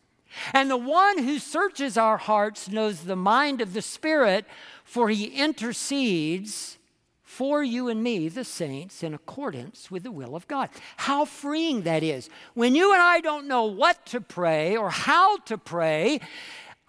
And 0.53 0.71
the 0.71 0.77
one 0.77 1.19
who 1.19 1.39
searches 1.39 1.97
our 1.97 2.17
hearts 2.17 2.69
knows 2.69 3.05
the 3.05 3.17
mind 3.17 3.61
of 3.61 3.73
the 3.73 3.83
Spirit, 3.83 4.45
for 4.85 5.09
he 5.09 5.27
intercedes 5.27 6.79
for 7.23 7.63
you 7.63 7.89
and 7.89 8.03
me, 8.03 8.29
the 8.29 8.45
saints, 8.45 9.03
in 9.03 9.15
accordance 9.15 9.91
with 9.91 10.03
the 10.03 10.11
will 10.11 10.37
of 10.37 10.47
God. 10.49 10.69
How 10.99 11.25
freeing 11.25 11.83
that 11.83 12.03
is. 12.03 12.29
When 12.53 12.75
you 12.75 12.93
and 12.93 13.01
I 13.01 13.21
don't 13.21 13.49
know 13.49 13.65
what 13.65 14.05
to 14.07 14.21
pray 14.21 14.77
or 14.77 14.91
how 14.91 15.39
to 15.39 15.57
pray, 15.57 16.21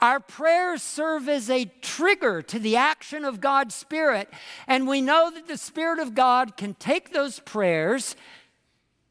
our 0.04 0.20
prayers 0.20 0.84
serve 0.84 1.30
as 1.30 1.50
a 1.50 1.64
trigger 1.80 2.42
to 2.42 2.60
the 2.60 2.76
action 2.76 3.24
of 3.24 3.40
God's 3.40 3.74
Spirit. 3.74 4.30
And 4.68 4.86
we 4.86 5.00
know 5.00 5.32
that 5.32 5.48
the 5.48 5.58
Spirit 5.58 5.98
of 5.98 6.14
God 6.14 6.58
can 6.58 6.74
take 6.74 7.14
those 7.14 7.40
prayers 7.40 8.18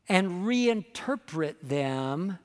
and 0.07 0.45
reinterpret 0.45 1.55
them 1.63 2.39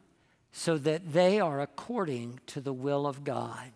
so 0.54 0.78
that 0.78 1.12
they 1.12 1.42
are 1.42 1.60
according 1.60 2.40
to 2.48 2.62
the 2.62 2.72
will 2.72 3.06
of 3.06 3.26
God. 3.26 3.74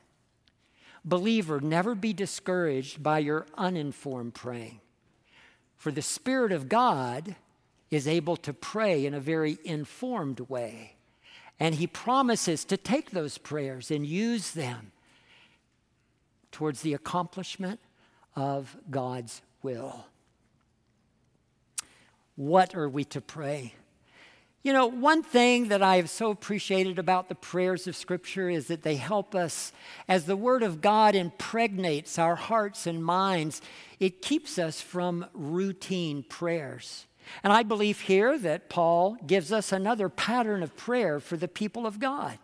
Believer, 1.03 1.59
never 1.59 1.93
be 1.93 2.13
discouraged 2.13 3.03
by 3.03 3.19
your 3.19 3.47
uninformed 3.57 4.33
praying, 4.35 4.79
for 5.75 5.91
the 5.91 6.01
Spirit 6.01 6.53
of 6.53 6.69
God 6.69 7.35
is 7.89 8.07
able 8.07 8.37
to 8.37 8.53
pray 8.53 9.05
in 9.05 9.13
a 9.13 9.19
very 9.19 9.57
informed 9.65 10.39
way 10.47 10.95
And 11.61 11.75
He 11.75 11.85
promises 11.85 12.65
to 12.65 12.75
take 12.75 13.11
those 13.11 13.37
prayers 13.37 13.91
and 13.91 14.03
use 14.03 14.49
them 14.51 14.91
towards 16.51 16.81
the 16.81 16.95
accomplishment 16.95 17.79
of 18.35 18.75
God's 18.89 19.43
will. 19.61 20.07
What 22.35 22.73
are 22.73 22.89
we 22.89 23.03
to 23.05 23.21
pray? 23.21 23.75
You 24.63 24.73
know, 24.73 24.87
one 24.87 25.21
thing 25.21 25.67
that 25.67 25.83
I 25.83 25.97
have 25.97 26.09
so 26.09 26.31
appreciated 26.31 26.97
about 26.97 27.29
the 27.29 27.35
prayers 27.35 27.85
of 27.85 27.95
Scripture 27.95 28.49
is 28.49 28.65
that 28.65 28.81
they 28.81 28.95
help 28.95 29.35
us, 29.35 29.71
as 30.07 30.25
the 30.25 30.35
Word 30.35 30.63
of 30.63 30.81
God 30.81 31.13
impregnates 31.13 32.17
our 32.17 32.35
hearts 32.35 32.87
and 32.87 33.05
minds, 33.05 33.61
it 33.99 34.23
keeps 34.23 34.57
us 34.57 34.81
from 34.81 35.27
routine 35.35 36.23
prayers. 36.23 37.05
And 37.43 37.51
I 37.53 37.63
believe 37.63 38.01
here 38.01 38.37
that 38.39 38.69
Paul 38.69 39.17
gives 39.25 39.51
us 39.51 39.71
another 39.71 40.09
pattern 40.09 40.63
of 40.63 40.75
prayer 40.75 41.19
for 41.19 41.37
the 41.37 41.47
people 41.47 41.85
of 41.85 41.99
God. 41.99 42.37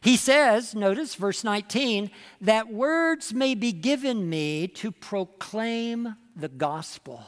He 0.00 0.16
says, 0.16 0.74
notice 0.74 1.14
verse 1.14 1.44
19, 1.44 2.10
that 2.42 2.72
words 2.72 3.32
may 3.32 3.54
be 3.54 3.72
given 3.72 4.28
me 4.28 4.68
to 4.68 4.92
proclaim 4.92 6.16
the 6.36 6.48
gospel 6.48 7.24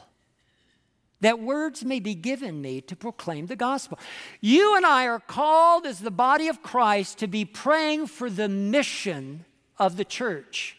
that 1.21 1.39
words 1.39 1.83
may 1.83 1.99
be 1.99 2.15
given 2.15 2.61
me 2.61 2.81
to 2.81 2.95
proclaim 2.95 3.47
the 3.47 3.55
gospel. 3.55 3.99
You 4.39 4.75
and 4.75 4.85
I 4.85 5.07
are 5.07 5.19
called 5.19 5.85
as 5.85 5.99
the 5.99 6.11
body 6.11 6.47
of 6.47 6.61
Christ 6.61 7.17
to 7.19 7.27
be 7.27 7.45
praying 7.45 8.07
for 8.07 8.29
the 8.29 8.47
mission 8.47 9.45
of 9.79 9.97
the 9.97 10.05
church. 10.05 10.77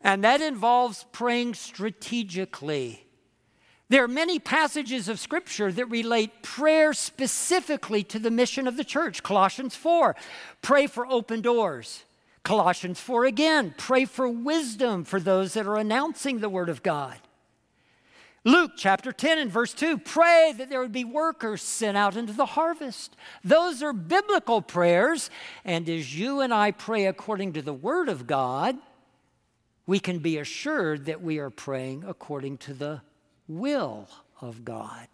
And 0.00 0.24
that 0.24 0.40
involves 0.40 1.04
praying 1.12 1.54
strategically. 1.54 3.04
There 3.90 4.04
are 4.04 4.08
many 4.08 4.38
passages 4.38 5.08
of 5.08 5.18
Scripture 5.18 5.72
that 5.72 5.86
relate 5.86 6.44
prayer 6.44 6.92
specifically 6.92 8.04
to 8.04 8.20
the 8.20 8.30
mission 8.30 8.68
of 8.68 8.76
the 8.76 8.84
church. 8.84 9.24
Colossians 9.24 9.74
4, 9.74 10.14
pray 10.62 10.86
for 10.86 11.08
open 11.08 11.40
doors. 11.40 12.04
Colossians 12.44 13.00
4 13.00 13.24
again, 13.24 13.74
pray 13.76 14.04
for 14.04 14.28
wisdom 14.28 15.02
for 15.02 15.18
those 15.18 15.54
that 15.54 15.66
are 15.66 15.76
announcing 15.76 16.38
the 16.38 16.48
Word 16.48 16.68
of 16.68 16.84
God. 16.84 17.18
Luke 18.44 18.72
chapter 18.76 19.10
10 19.10 19.38
and 19.38 19.50
verse 19.50 19.74
2 19.74 19.98
pray 19.98 20.54
that 20.56 20.70
there 20.70 20.80
would 20.80 20.92
be 20.92 21.04
workers 21.04 21.60
sent 21.60 21.96
out 21.96 22.16
into 22.16 22.32
the 22.32 22.46
harvest. 22.46 23.16
Those 23.42 23.82
are 23.82 23.92
biblical 23.92 24.62
prayers. 24.62 25.30
And 25.64 25.88
as 25.90 26.16
you 26.16 26.40
and 26.40 26.54
I 26.54 26.70
pray 26.70 27.06
according 27.06 27.54
to 27.54 27.62
the 27.62 27.74
Word 27.74 28.08
of 28.08 28.28
God, 28.28 28.78
we 29.84 29.98
can 29.98 30.20
be 30.20 30.38
assured 30.38 31.06
that 31.06 31.20
we 31.20 31.40
are 31.40 31.50
praying 31.50 32.04
according 32.06 32.58
to 32.58 32.72
the 32.72 33.02
will 33.50 34.08
of 34.40 34.64
God. 34.64 35.08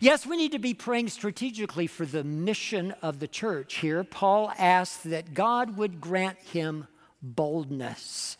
Yes, 0.00 0.26
we 0.26 0.36
need 0.36 0.52
to 0.52 0.58
be 0.58 0.74
praying 0.74 1.08
strategically 1.08 1.86
for 1.86 2.04
the 2.04 2.24
mission 2.24 2.92
of 3.00 3.20
the 3.20 3.28
church. 3.28 3.76
Here, 3.76 4.02
Paul 4.02 4.52
asks 4.58 5.02
that 5.04 5.34
God 5.34 5.76
would 5.76 6.00
grant 6.00 6.38
him 6.38 6.88
boldness 7.22 8.36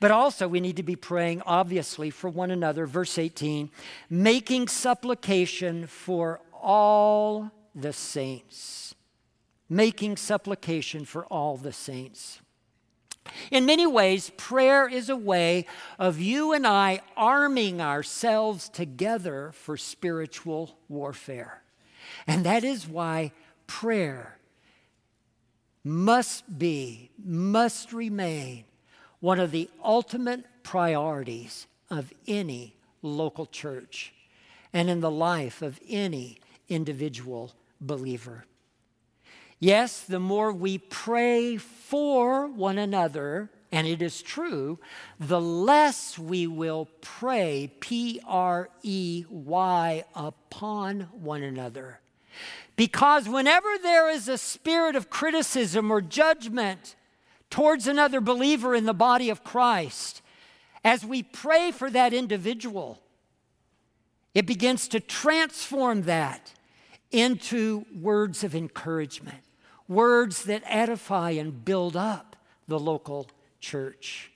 but 0.00 0.10
also, 0.10 0.48
we 0.48 0.60
need 0.60 0.76
to 0.76 0.82
be 0.82 0.96
praying, 0.96 1.42
obviously, 1.42 2.10
for 2.10 2.28
one 2.30 2.50
another. 2.50 2.86
Verse 2.86 3.18
18 3.18 3.70
making 4.10 4.68
supplication 4.68 5.86
for 5.86 6.40
all 6.52 7.50
the 7.74 7.92
saints. 7.92 8.94
Making 9.68 10.16
supplication 10.16 11.04
for 11.04 11.26
all 11.26 11.56
the 11.56 11.72
saints. 11.72 12.40
In 13.50 13.66
many 13.66 13.86
ways, 13.86 14.30
prayer 14.36 14.88
is 14.88 15.08
a 15.08 15.16
way 15.16 15.66
of 15.98 16.20
you 16.20 16.52
and 16.52 16.66
I 16.66 17.00
arming 17.16 17.80
ourselves 17.80 18.68
together 18.68 19.52
for 19.54 19.76
spiritual 19.76 20.76
warfare. 20.88 21.62
And 22.26 22.44
that 22.44 22.64
is 22.64 22.88
why 22.88 23.32
prayer 23.66 24.38
must 25.84 26.58
be, 26.58 27.10
must 27.24 27.92
remain 27.92 28.64
one 29.20 29.40
of 29.40 29.50
the 29.50 29.70
ultimate 29.84 30.44
priorities 30.62 31.66
of 31.90 32.12
any 32.26 32.74
local 33.02 33.46
church 33.46 34.12
and 34.72 34.90
in 34.90 35.00
the 35.00 35.10
life 35.10 35.62
of 35.62 35.78
any 35.88 36.38
individual 36.68 37.52
believer. 37.80 38.44
Yes, 39.58 40.00
the 40.02 40.20
more 40.20 40.52
we 40.52 40.78
pray 40.78 41.56
for 41.56 42.46
one 42.46 42.78
another, 42.78 43.50
and 43.72 43.86
it 43.86 44.02
is 44.02 44.20
true, 44.20 44.78
the 45.18 45.40
less 45.40 46.18
we 46.18 46.46
will 46.46 46.88
pray, 47.00 47.72
P 47.80 48.20
R 48.26 48.68
E 48.82 49.24
Y, 49.28 50.04
upon 50.14 51.00
one 51.12 51.42
another. 51.42 52.00
Because 52.76 53.28
whenever 53.28 53.78
there 53.82 54.10
is 54.10 54.28
a 54.28 54.36
spirit 54.36 54.94
of 54.94 55.08
criticism 55.08 55.90
or 55.90 56.02
judgment, 56.02 56.94
towards 57.48 57.86
another 57.86 58.20
believer 58.20 58.74
in 58.74 58.84
the 58.84 58.92
body 58.92 59.30
of 59.30 59.42
Christ, 59.42 60.20
as 60.84 61.04
we 61.04 61.22
pray 61.22 61.70
for 61.72 61.88
that 61.90 62.12
individual, 62.12 63.00
it 64.34 64.46
begins 64.46 64.88
to 64.88 65.00
transform 65.00 66.02
that 66.02 66.52
into 67.10 67.86
words 67.98 68.44
of 68.44 68.54
encouragement, 68.54 69.42
words 69.88 70.44
that 70.44 70.62
edify 70.66 71.30
and 71.30 71.64
build 71.64 71.96
up 71.96 72.36
the 72.68 72.78
local 72.78 73.28
church. 73.60 74.30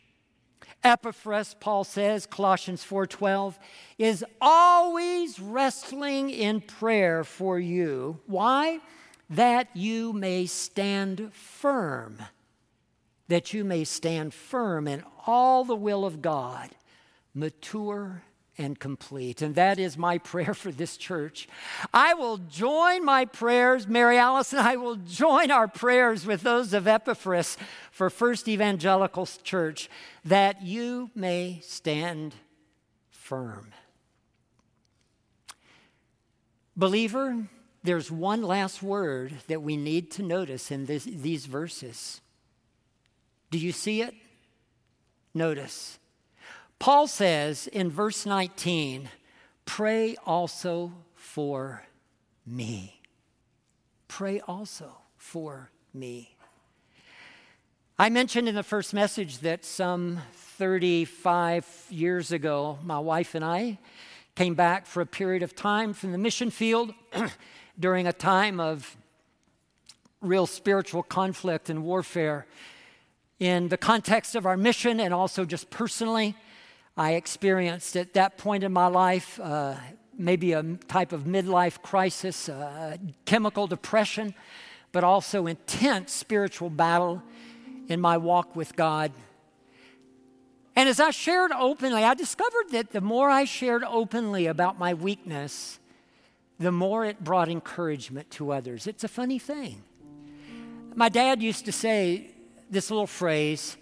Epaphras, 0.83 1.55
Paul 1.61 1.85
says, 1.85 2.27
Colossians 2.27 2.83
4:12, 2.85 3.59
is 3.99 4.25
always 4.41 5.39
wrestling 5.39 6.31
in 6.31 6.61
prayer 6.61 7.23
for 7.23 7.59
you. 7.59 8.21
Why? 8.27 8.81
That 9.29 9.69
you 9.77 10.13
may 10.13 10.47
stand 10.47 11.33
firm 11.35 12.19
that 13.31 13.55
you 13.55 13.65
may 13.65 13.85
stand 13.85 14.35
firm 14.35 14.89
in 14.89 15.05
all 15.25 15.65
the 15.65 15.77
will 15.77 16.05
of 16.05 16.21
God, 16.21 16.71
mature 17.33 18.23
and 18.61 18.79
complete. 18.79 19.41
And 19.43 19.55
that 19.55 19.79
is 19.79 19.97
my 19.97 20.19
prayer 20.19 20.55
for 20.55 20.71
this 20.71 20.97
church. 20.97 21.49
I 21.93 22.15
will 22.15 22.37
join 22.37 23.05
my 23.05 23.25
prayers, 23.25 23.89
Mary 23.89 24.19
Alice 24.19 24.53
and 24.53 24.61
I 24.61 24.77
will 24.77 24.97
join 24.97 25.51
our 25.51 25.67
prayers 25.67 26.27
with 26.27 26.43
those 26.43 26.75
of 26.75 26.87
Epaphras 26.87 27.57
for 27.91 28.11
First 28.11 28.49
Evangelical 28.49 29.27
Church, 29.43 29.89
that 30.25 30.63
you 30.63 31.11
may 31.15 31.61
stand 31.63 32.35
firm. 33.11 33.73
Believer, 36.77 37.47
there's 37.83 38.11
one 38.11 38.43
last 38.43 38.83
word 38.83 39.35
that 39.49 39.63
we 39.63 39.77
need 39.77 40.11
to 40.13 40.23
notice 40.23 40.71
in 40.71 40.87
this, 40.87 41.05
these 41.05 41.47
verses. 41.47 42.21
Do 43.51 43.59
you 43.59 43.73
see 43.73 44.03
it? 44.03 44.15
Notice. 45.33 46.00
Paul 46.81 47.07
says 47.09 47.67
in 47.67 47.91
verse 47.91 48.25
19, 48.25 49.11
pray 49.67 50.17
also 50.25 50.93
for 51.15 51.85
me. 52.47 53.03
Pray 54.09 54.41
also 54.41 54.97
for 55.19 55.71
me. 55.93 56.35
I 57.99 58.09
mentioned 58.09 58.49
in 58.49 58.55
the 58.55 58.63
first 58.63 58.95
message 58.95 59.41
that 59.41 59.67
some 59.67 60.21
35 60.33 61.67
years 61.91 62.33
ago, 62.33 62.79
my 62.83 62.99
wife 62.99 63.35
and 63.35 63.45
I 63.45 63.79
came 64.35 64.55
back 64.55 64.87
for 64.87 65.03
a 65.03 65.07
period 65.07 65.43
of 65.43 65.55
time 65.55 65.93
from 65.93 66.13
the 66.13 66.19
mission 66.19 66.51
field 66.51 66.95
during 67.79 68.07
a 68.07 68.13
time 68.15 68.59
of 68.59 68.97
real 70.23 70.47
spiritual 70.47 71.03
conflict 71.03 71.69
and 71.69 71.85
warfare 71.85 72.47
in 73.39 73.69
the 73.69 73.77
context 73.77 74.35
of 74.35 74.47
our 74.47 74.57
mission 74.57 74.99
and 74.99 75.13
also 75.13 75.45
just 75.45 75.69
personally. 75.69 76.35
I 77.01 77.13
experienced 77.13 77.97
at 77.97 78.13
that 78.13 78.37
point 78.37 78.63
in 78.63 78.75
my 78.75 78.89
life 78.89 79.41
uh, 79.41 79.75
maybe 80.19 80.53
a 80.53 80.63
type 80.87 81.13
of 81.13 81.23
midlife 81.23 81.81
crisis, 81.81 82.47
uh, 82.51 82.99
chemical 83.25 83.67
depression, 83.67 84.35
but 84.93 85.03
also 85.03 85.47
intense 85.47 86.13
spiritual 86.13 86.69
battle 86.69 87.23
in 87.89 88.03
my 88.03 88.19
walk 88.19 88.55
with 88.55 88.77
God. 88.77 89.13
And 90.77 90.91
as 90.91 91.01
I 91.01 91.11
shared 91.11 91.53
openly, 91.53 92.05
I 92.05 92.13
discovered 92.13 92.69
that 92.73 92.93
the 92.93 93.01
more 93.01 93.31
I 93.31 93.45
shared 93.45 93.83
openly 93.83 94.45
about 94.45 94.79
my 94.79 94.93
weakness, 94.93 95.79
the 96.59 96.71
more 96.71 97.07
it 97.07 97.25
brought 97.25 97.49
encouragement 97.49 98.31
to 98.33 98.53
others. 98.53 98.87
It's 98.87 99.05
a 99.05 99.09
funny 99.09 99.39
thing. 99.39 99.83
My 100.95 101.09
dad 101.09 101.43
used 101.43 101.65
to 101.65 101.73
say, 101.73 102.33
this 102.69 102.91
little 102.91 103.07
phrase 103.07 103.79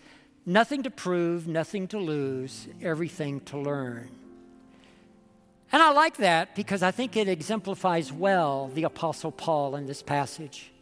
nothing 0.48 0.82
to 0.82 0.90
prove, 0.90 1.46
nothing 1.46 1.86
to 1.86 1.98
lose, 1.98 2.66
everything 2.82 3.38
to 3.40 3.58
learn. 3.58 4.08
And 5.70 5.82
I 5.82 5.92
like 5.92 6.16
that 6.16 6.56
because 6.56 6.82
I 6.82 6.90
think 6.90 7.16
it 7.16 7.28
exemplifies 7.28 8.10
well 8.10 8.70
the 8.74 8.84
Apostle 8.84 9.30
Paul 9.30 9.76
in 9.76 9.86
this 9.86 10.02
passage. 10.02 10.72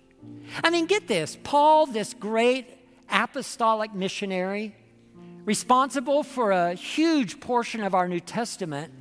I 0.62 0.70
mean, 0.70 0.86
get 0.86 1.08
this 1.08 1.36
Paul, 1.42 1.86
this 1.86 2.14
great 2.14 2.78
apostolic 3.10 3.92
missionary, 3.92 4.76
responsible 5.44 6.22
for 6.22 6.52
a 6.52 6.74
huge 6.74 7.40
portion 7.40 7.82
of 7.82 7.94
our 7.94 8.06
New 8.08 8.20
Testament, 8.20 8.92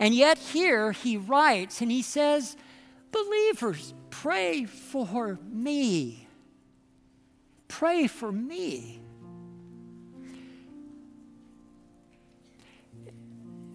and 0.00 0.12
yet 0.14 0.38
here 0.38 0.90
he 0.90 1.16
writes 1.16 1.80
and 1.80 1.90
he 1.92 2.02
says, 2.02 2.56
Believers, 3.12 3.94
pray 4.10 4.64
for 4.64 5.38
me. 5.50 6.26
Pray 7.68 8.08
for 8.08 8.32
me. 8.32 9.00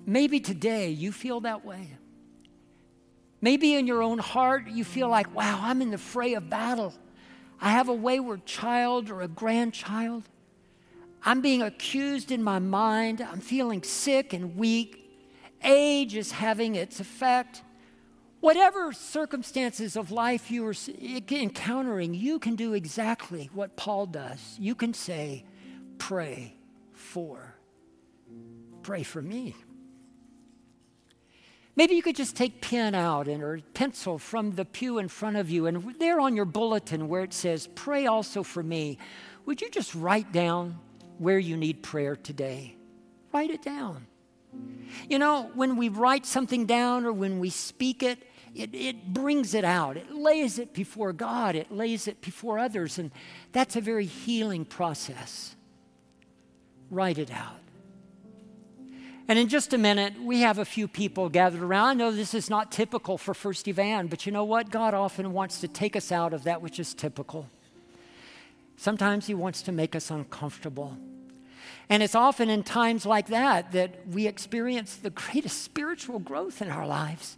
Maybe 0.05 0.39
today 0.39 0.89
you 0.89 1.11
feel 1.11 1.41
that 1.41 1.65
way. 1.65 1.89
Maybe 3.41 3.73
in 3.75 3.87
your 3.87 4.01
own 4.01 4.19
heart 4.19 4.67
you 4.67 4.83
feel 4.83 5.09
like, 5.09 5.33
wow, 5.35 5.59
I'm 5.61 5.81
in 5.81 5.91
the 5.91 5.97
fray 5.97 6.33
of 6.33 6.49
battle. 6.49 6.93
I 7.59 7.71
have 7.71 7.89
a 7.89 7.93
wayward 7.93 8.45
child 8.45 9.09
or 9.09 9.21
a 9.21 9.27
grandchild. 9.27 10.23
I'm 11.25 11.41
being 11.41 11.61
accused 11.61 12.31
in 12.31 12.43
my 12.43 12.59
mind. 12.59 13.21
I'm 13.21 13.39
feeling 13.39 13.83
sick 13.83 14.33
and 14.33 14.57
weak. 14.57 14.99
Age 15.63 16.15
is 16.15 16.31
having 16.31 16.75
its 16.75 16.99
effect. 16.99 17.63
Whatever 18.41 18.91
circumstances 18.91 19.95
of 19.95 20.11
life 20.11 20.51
you 20.51 20.67
are 20.67 20.75
encountering, 21.31 22.13
you 22.13 22.39
can 22.39 22.55
do 22.55 22.73
exactly 22.73 23.49
what 23.53 23.77
Paul 23.77 24.05
does. 24.05 24.57
You 24.59 24.75
can 24.75 24.93
say, 24.93 25.45
Pray 25.97 26.53
for. 26.91 27.55
Pray 28.81 29.03
for 29.03 29.21
me. 29.21 29.55
Maybe 31.75 31.95
you 31.95 32.03
could 32.03 32.15
just 32.15 32.35
take 32.35 32.61
pen 32.61 32.93
out 32.93 33.27
and 33.27 33.41
or 33.41 33.59
pencil 33.73 34.19
from 34.19 34.51
the 34.51 34.65
pew 34.65 34.99
in 34.99 35.07
front 35.07 35.37
of 35.37 35.49
you, 35.49 35.65
and 35.65 35.95
there 35.99 36.19
on 36.19 36.35
your 36.35 36.45
bulletin 36.45 37.07
where 37.07 37.23
it 37.23 37.33
says, 37.33 37.67
Pray 37.73 38.05
also 38.05 38.43
for 38.43 38.61
me, 38.61 38.99
would 39.45 39.61
you 39.61 39.69
just 39.69 39.95
write 39.95 40.31
down 40.31 40.77
where 41.17 41.39
you 41.39 41.57
need 41.57 41.81
prayer 41.81 42.15
today? 42.15 42.75
Write 43.31 43.49
it 43.49 43.63
down. 43.63 44.05
You 45.09 45.17
know, 45.17 45.49
when 45.55 45.75
we 45.75 45.89
write 45.89 46.27
something 46.27 46.67
down 46.67 47.05
or 47.05 47.11
when 47.11 47.39
we 47.39 47.49
speak 47.49 48.03
it, 48.03 48.19
it, 48.53 48.75
it 48.75 49.11
brings 49.11 49.55
it 49.55 49.65
out. 49.65 49.97
It 49.97 50.11
lays 50.11 50.59
it 50.59 50.73
before 50.73 51.11
God, 51.11 51.55
it 51.55 51.71
lays 51.71 52.07
it 52.07 52.21
before 52.21 52.59
others, 52.59 52.99
and 52.99 53.09
that's 53.51 53.75
a 53.75 53.81
very 53.81 54.05
healing 54.05 54.63
process. 54.63 55.55
Write 56.91 57.17
it 57.17 57.31
out. 57.31 57.62
And 59.33 59.39
in 59.39 59.47
just 59.47 59.73
a 59.73 59.79
minute, 59.79 60.21
we 60.21 60.41
have 60.41 60.59
a 60.59 60.63
few 60.63 60.87
people 60.87 61.27
gathered 61.27 61.63
around. 61.63 61.87
I 61.87 61.93
know 61.95 62.11
this 62.11 62.35
is 62.35 62.51
not 62.51 62.71
typical 62.71 63.17
for 63.17 63.33
First 63.33 63.67
Evan, 63.67 64.05
but 64.05 64.27
you 64.27 64.31
know 64.31 64.43
what? 64.43 64.69
God 64.69 64.93
often 64.93 65.33
wants 65.33 65.59
to 65.61 65.67
take 65.67 65.95
us 65.95 66.11
out 66.11 66.33
of 66.33 66.43
that 66.43 66.61
which 66.61 66.79
is 66.79 66.93
typical. 66.93 67.47
Sometimes 68.77 69.25
He 69.25 69.33
wants 69.33 69.63
to 69.63 69.71
make 69.71 69.95
us 69.95 70.11
uncomfortable. 70.11 70.99
And 71.89 72.03
it's 72.03 72.13
often 72.13 72.47
in 72.47 72.61
times 72.61 73.07
like 73.07 73.25
that 73.29 73.71
that 73.71 74.07
we 74.07 74.27
experience 74.27 74.97
the 74.97 75.09
greatest 75.09 75.63
spiritual 75.63 76.19
growth 76.19 76.61
in 76.61 76.69
our 76.69 76.85
lives. 76.85 77.37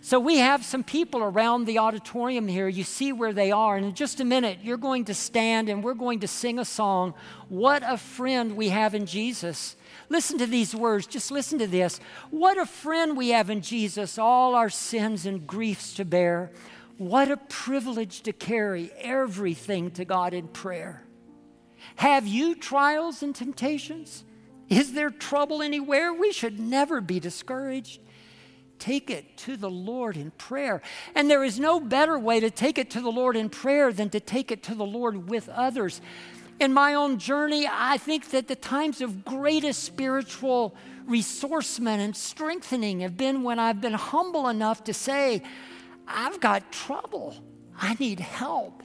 So 0.00 0.20
we 0.20 0.38
have 0.38 0.64
some 0.64 0.84
people 0.84 1.20
around 1.20 1.64
the 1.64 1.78
auditorium 1.78 2.46
here. 2.46 2.68
You 2.68 2.84
see 2.84 3.12
where 3.12 3.32
they 3.32 3.50
are. 3.50 3.76
And 3.76 3.86
in 3.86 3.94
just 3.94 4.20
a 4.20 4.24
minute, 4.24 4.58
you're 4.62 4.76
going 4.76 5.06
to 5.06 5.14
stand 5.14 5.68
and 5.68 5.82
we're 5.82 5.94
going 5.94 6.20
to 6.20 6.28
sing 6.28 6.58
a 6.58 6.64
song, 6.64 7.14
What 7.48 7.82
a 7.84 7.96
Friend 7.96 8.56
We 8.56 8.68
Have 8.68 8.94
in 8.94 9.06
Jesus. 9.06 9.76
Listen 10.08 10.38
to 10.38 10.46
these 10.46 10.74
words. 10.74 11.06
Just 11.06 11.30
listen 11.30 11.58
to 11.58 11.66
this. 11.66 11.98
What 12.30 12.58
a 12.58 12.66
friend 12.66 13.16
we 13.16 13.30
have 13.30 13.50
in 13.50 13.60
Jesus, 13.60 14.18
all 14.18 14.54
our 14.54 14.70
sins 14.70 15.26
and 15.26 15.46
griefs 15.46 15.94
to 15.94 16.04
bear. 16.04 16.52
What 16.98 17.30
a 17.30 17.36
privilege 17.36 18.22
to 18.22 18.32
carry 18.32 18.90
everything 18.98 19.90
to 19.92 20.04
God 20.04 20.32
in 20.32 20.48
prayer. 20.48 21.02
Have 21.96 22.26
you 22.26 22.54
trials 22.54 23.22
and 23.22 23.34
temptations? 23.34 24.24
Is 24.68 24.92
there 24.92 25.10
trouble 25.10 25.62
anywhere? 25.62 26.12
We 26.12 26.32
should 26.32 26.58
never 26.58 27.00
be 27.00 27.20
discouraged. 27.20 28.00
Take 28.78 29.10
it 29.10 29.36
to 29.38 29.56
the 29.56 29.70
Lord 29.70 30.16
in 30.16 30.30
prayer. 30.32 30.82
And 31.14 31.30
there 31.30 31.44
is 31.44 31.58
no 31.58 31.80
better 31.80 32.18
way 32.18 32.40
to 32.40 32.50
take 32.50 32.78
it 32.78 32.90
to 32.90 33.00
the 33.00 33.10
Lord 33.10 33.36
in 33.36 33.48
prayer 33.48 33.92
than 33.92 34.10
to 34.10 34.20
take 34.20 34.50
it 34.50 34.62
to 34.64 34.74
the 34.74 34.86
Lord 34.86 35.28
with 35.28 35.48
others 35.48 36.00
in 36.58 36.72
my 36.72 36.94
own 36.94 37.18
journey, 37.18 37.68
I 37.70 37.98
think 37.98 38.30
that 38.30 38.48
the 38.48 38.56
times 38.56 39.00
of 39.00 39.24
greatest 39.24 39.84
spiritual 39.84 40.74
resourcement 41.08 41.98
and 41.98 42.16
strengthening 42.16 43.00
have 43.00 43.16
been 43.16 43.42
when 43.42 43.58
I've 43.58 43.80
been 43.80 43.92
humble 43.92 44.48
enough 44.48 44.84
to 44.84 44.94
say, 44.94 45.42
I've 46.08 46.40
got 46.40 46.72
trouble. 46.72 47.36
I 47.78 47.94
need 47.94 48.20
help. 48.20 48.82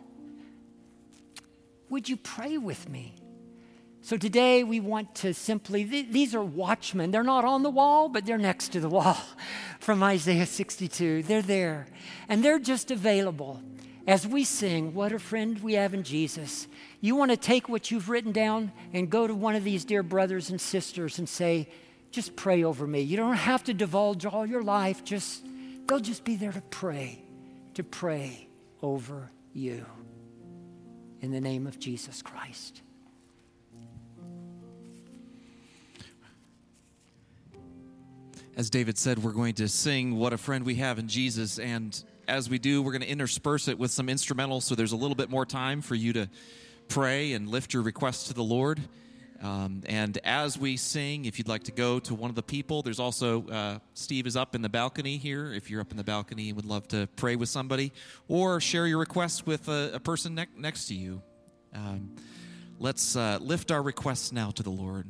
Would 1.90 2.10
you 2.10 2.18
pray 2.18 2.58
with 2.58 2.90
me? 2.90 3.16
So 4.04 4.18
today 4.18 4.64
we 4.64 4.80
want 4.80 5.14
to 5.16 5.34
simply, 5.34 5.84
these 5.84 6.34
are 6.34 6.44
watchmen. 6.44 7.12
They're 7.12 7.24
not 7.24 7.46
on 7.46 7.62
the 7.62 7.70
wall, 7.70 8.10
but 8.10 8.26
they're 8.26 8.40
next 8.40 8.70
to 8.70 8.80
the 8.80 8.90
wall 8.90 9.18
from 9.80 10.02
Isaiah 10.02 10.48
62. 10.48 11.24
They're 11.24 11.44
there. 11.44 11.88
And 12.28 12.44
they're 12.44 12.60
just 12.60 12.90
available 12.90 13.62
as 14.08 14.26
we 14.26 14.44
sing, 14.44 14.96
What 14.96 15.12
a 15.12 15.20
Friend 15.20 15.62
We 15.62 15.74
Have 15.74 15.94
in 15.94 16.02
Jesus. 16.02 16.68
You 17.00 17.16
want 17.16 17.30
to 17.30 17.38
take 17.38 17.70
what 17.70 17.92
you've 17.92 18.10
written 18.10 18.32
down 18.32 18.72
and 18.92 19.10
go 19.10 19.28
to 19.28 19.36
one 19.36 19.56
of 19.56 19.64
these 19.64 19.86
dear 19.86 20.02
brothers 20.02 20.50
and 20.50 20.60
sisters 20.60 21.20
and 21.20 21.30
say, 21.30 21.70
just 22.10 22.36
pray 22.36 22.64
over 22.64 22.86
me. 22.86 23.02
You 23.02 23.18
don't 23.18 23.36
have 23.36 23.64
to 23.66 23.74
divulge 23.74 24.26
all 24.26 24.46
your 24.46 24.64
life. 24.64 25.04
Just 25.04 25.46
they'll 25.88 26.00
just 26.00 26.24
be 26.24 26.36
there 26.36 26.52
to 26.52 26.62
pray, 26.62 27.24
to 27.76 27.84
pray 27.84 28.48
over 28.82 29.32
you. 29.54 29.86
In 31.22 31.32
the 31.32 31.42
name 31.42 31.68
of 31.68 31.80
Jesus 31.80 32.22
Christ. 32.22 32.82
As 38.62 38.70
David 38.70 38.96
said, 38.96 39.18
we're 39.18 39.32
going 39.32 39.56
to 39.56 39.68
sing 39.68 40.16
What 40.18 40.34
a 40.34 40.38
Friend 40.38 40.64
We 40.64 40.76
Have 40.76 41.00
in 41.00 41.08
Jesus. 41.08 41.58
And 41.58 42.00
as 42.28 42.48
we 42.48 42.60
do, 42.60 42.84
we're 42.84 42.92
going 42.92 43.02
to 43.02 43.10
intersperse 43.10 43.68
it 43.68 43.80
with 43.80 43.90
some 43.90 44.06
instrumentals 44.06 44.62
so 44.62 44.76
there's 44.76 44.92
a 44.92 44.96
little 44.96 45.16
bit 45.16 45.32
more 45.32 45.48
time 45.48 45.82
for 45.82 45.96
you 45.96 46.14
to 46.14 46.30
pray 46.88 47.34
and 47.34 47.50
lift 47.50 47.74
your 47.74 47.82
requests 47.82 48.28
to 48.28 48.36
the 48.36 48.44
Lord. 48.44 48.80
Um, 49.42 49.82
and 49.88 50.16
as 50.24 50.60
we 50.60 50.78
sing, 50.78 51.26
if 51.26 51.40
you'd 51.40 51.48
like 51.48 51.64
to 51.64 51.72
go 51.72 51.98
to 52.02 52.14
one 52.14 52.30
of 52.30 52.36
the 52.36 52.44
people, 52.44 52.84
there's 52.84 53.00
also 53.00 53.48
uh, 53.48 53.80
Steve 53.96 54.28
is 54.28 54.38
up 54.38 54.54
in 54.54 54.62
the 54.62 54.70
balcony 54.70 55.18
here. 55.18 55.52
If 55.52 55.72
you're 55.72 55.82
up 55.82 55.90
in 55.90 55.98
the 55.98 56.04
balcony 56.04 56.50
and 56.50 56.56
would 56.56 56.66
love 56.66 56.88
to 56.90 57.10
pray 57.16 57.36
with 57.36 57.50
somebody 57.50 57.92
or 58.28 58.62
share 58.62 58.86
your 58.86 59.00
requests 59.00 59.44
with 59.44 59.70
a, 59.70 59.90
a 59.96 60.00
person 60.00 60.36
ne- 60.36 60.46
next 60.56 60.86
to 60.90 60.94
you, 60.94 61.20
um, 61.74 62.16
let's 62.78 63.16
uh, 63.16 63.40
lift 63.42 63.72
our 63.72 63.82
requests 63.82 64.32
now 64.32 64.52
to 64.52 64.62
the 64.62 64.70
Lord. 64.70 65.08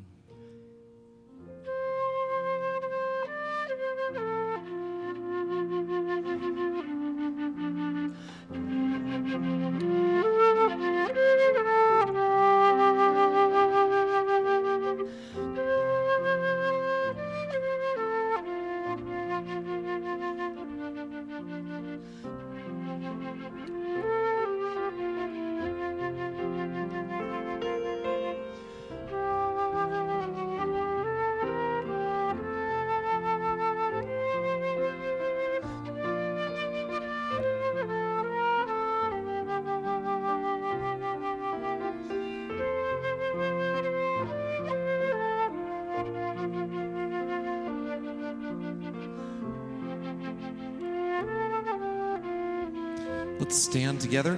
Together. 54.02 54.38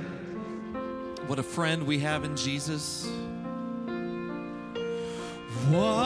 What 1.27 1.39
a 1.39 1.43
friend 1.43 1.87
we 1.87 1.99
have 1.99 2.25
in 2.25 2.35
Jesus. 2.35 3.09
What 5.69 6.02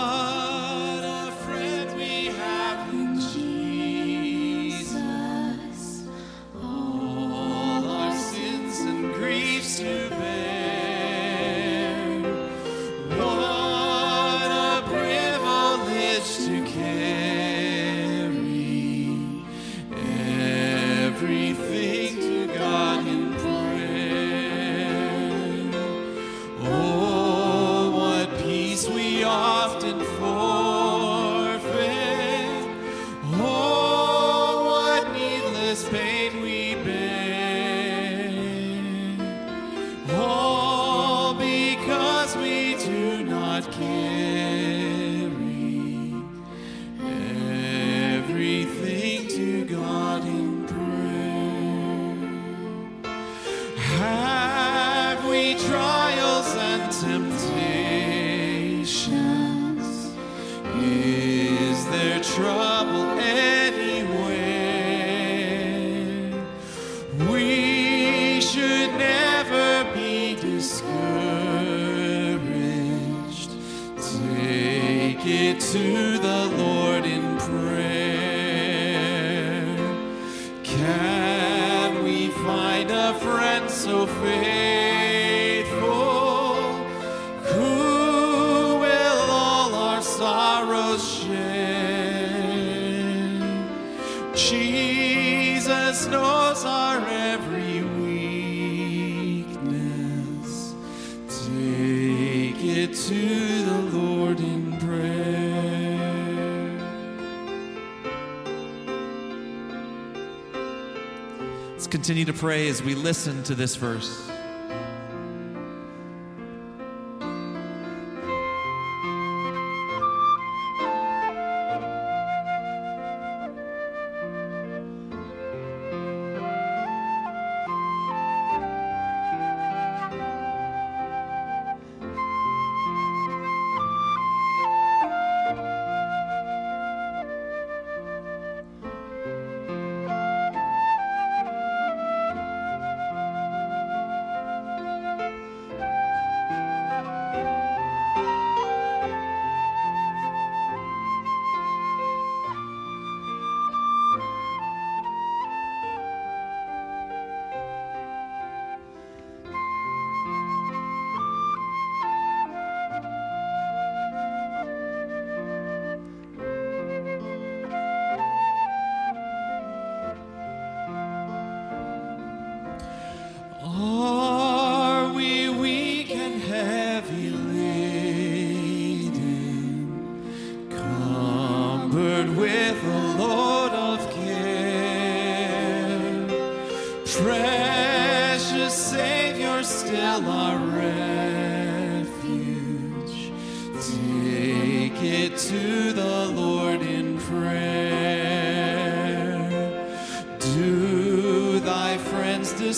Let's 111.77 111.85
continue 111.85 112.25
to 112.25 112.33
pray 112.33 112.69
as 112.69 112.81
we 112.81 112.95
listen 112.95 113.43
to 113.43 113.53
this 113.53 113.75
verse. 113.75 114.36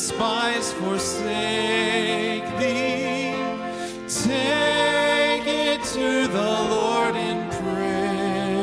Despise, 0.10 0.74
forsake 0.74 2.44
thee? 2.58 3.36
Take 4.08 5.48
it 5.48 5.84
to 5.84 6.28
the 6.28 6.52
Lord 6.74 7.16
in 7.16 7.50
prayer. 7.62 8.56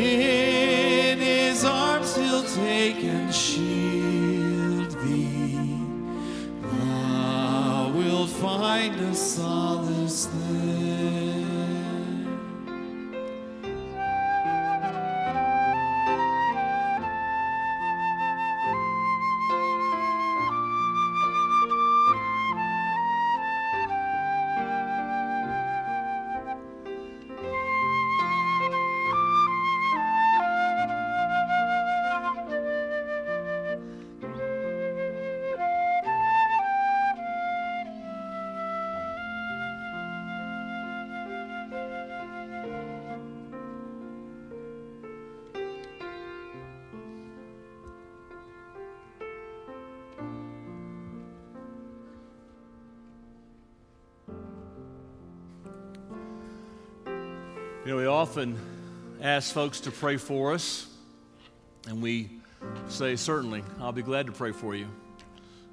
In 0.00 1.18
his 1.18 1.64
arms 1.64 2.16
he'll 2.16 2.42
take 2.42 3.04
and 3.04 3.32
shield 3.32 4.90
thee. 5.02 5.78
Thou 6.62 7.92
wilt 7.94 8.30
find 8.30 9.00
a 9.00 9.14
solace 9.14 10.26
there. 10.26 11.41
Often 58.32 58.58
ask 59.20 59.52
folks 59.52 59.80
to 59.80 59.90
pray 59.90 60.16
for 60.16 60.54
us, 60.54 60.86
and 61.86 62.00
we 62.00 62.30
say, 62.88 63.14
Certainly, 63.14 63.62
I'll 63.78 63.92
be 63.92 64.00
glad 64.00 64.24
to 64.24 64.32
pray 64.32 64.52
for 64.52 64.74
you. 64.74 64.86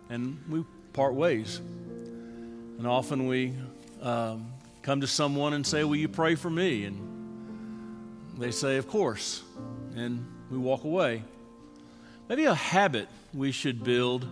And 0.10 0.38
we 0.50 0.66
part 0.92 1.14
ways. 1.14 1.60
And 1.60 2.86
often 2.86 3.28
we 3.28 3.54
um, 4.02 4.52
come 4.82 5.00
to 5.00 5.08
someone 5.08 5.54
and 5.54 5.66
say, 5.66 5.86
Will 5.86 5.96
you 5.96 6.10
pray 6.10 6.36
for 6.36 6.50
me? 6.50 6.84
And 6.84 8.38
they 8.38 8.52
say, 8.52 8.76
Of 8.76 8.90
course. 8.90 9.42
And 9.96 10.28
we 10.52 10.58
walk 10.58 10.84
away. 10.84 11.24
Maybe 12.28 12.44
a 12.44 12.54
habit 12.54 13.08
we 13.34 13.54
should 13.54 13.86
build 13.86 14.28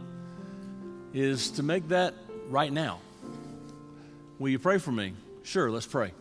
is 1.13 1.51
to 1.51 1.63
make 1.63 1.87
that 1.87 2.13
right 2.49 2.73
now. 2.73 2.99
Will 4.37 4.49
you 4.49 4.59
pray 4.59 4.79
for 4.79 4.91
me? 4.91 5.13
Sure, 5.43 5.71
let's 5.71 5.87
pray. 5.87 6.11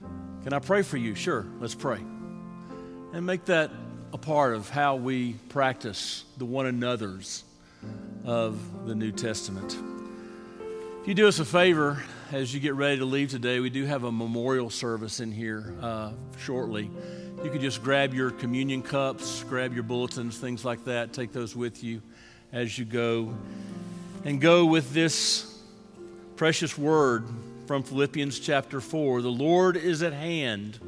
Can 0.00 0.52
I 0.52 0.58
pray 0.58 0.82
for 0.82 0.96
you? 0.96 1.14
Sure, 1.14 1.46
let's 1.60 1.74
pray. 1.74 1.98
And 3.12 3.26
make 3.26 3.46
that 3.46 3.70
a 4.12 4.18
part 4.18 4.54
of 4.54 4.68
how 4.68 4.96
we 4.96 5.32
practice 5.48 6.24
the 6.36 6.44
one 6.44 6.66
another's 6.66 7.44
of 8.24 8.86
the 8.86 8.94
New 8.94 9.12
Testament. 9.12 9.76
If 11.02 11.08
you 11.08 11.14
do 11.14 11.28
us 11.28 11.38
a 11.38 11.44
favor 11.44 12.02
as 12.32 12.52
you 12.52 12.60
get 12.60 12.74
ready 12.74 12.98
to 12.98 13.04
leave 13.04 13.30
today, 13.30 13.60
we 13.60 13.70
do 13.70 13.84
have 13.84 14.04
a 14.04 14.12
memorial 14.12 14.70
service 14.70 15.20
in 15.20 15.30
here 15.30 15.74
uh, 15.80 16.12
shortly. 16.38 16.90
You 17.44 17.50
could 17.50 17.60
just 17.60 17.82
grab 17.82 18.14
your 18.14 18.30
communion 18.30 18.82
cups, 18.82 19.44
grab 19.44 19.74
your 19.74 19.84
bulletins, 19.84 20.38
things 20.38 20.64
like 20.64 20.84
that, 20.84 21.12
take 21.12 21.32
those 21.32 21.54
with 21.54 21.84
you 21.84 22.02
as 22.52 22.78
you 22.78 22.84
go. 22.84 23.34
And 24.24 24.40
go 24.40 24.64
with 24.64 24.92
this 24.92 25.60
precious 26.36 26.76
word 26.76 27.24
from 27.66 27.82
Philippians 27.82 28.38
chapter 28.38 28.80
4 28.80 29.22
The 29.22 29.28
Lord 29.28 29.76
is 29.76 30.02
at 30.02 30.12
hand. 30.12 30.78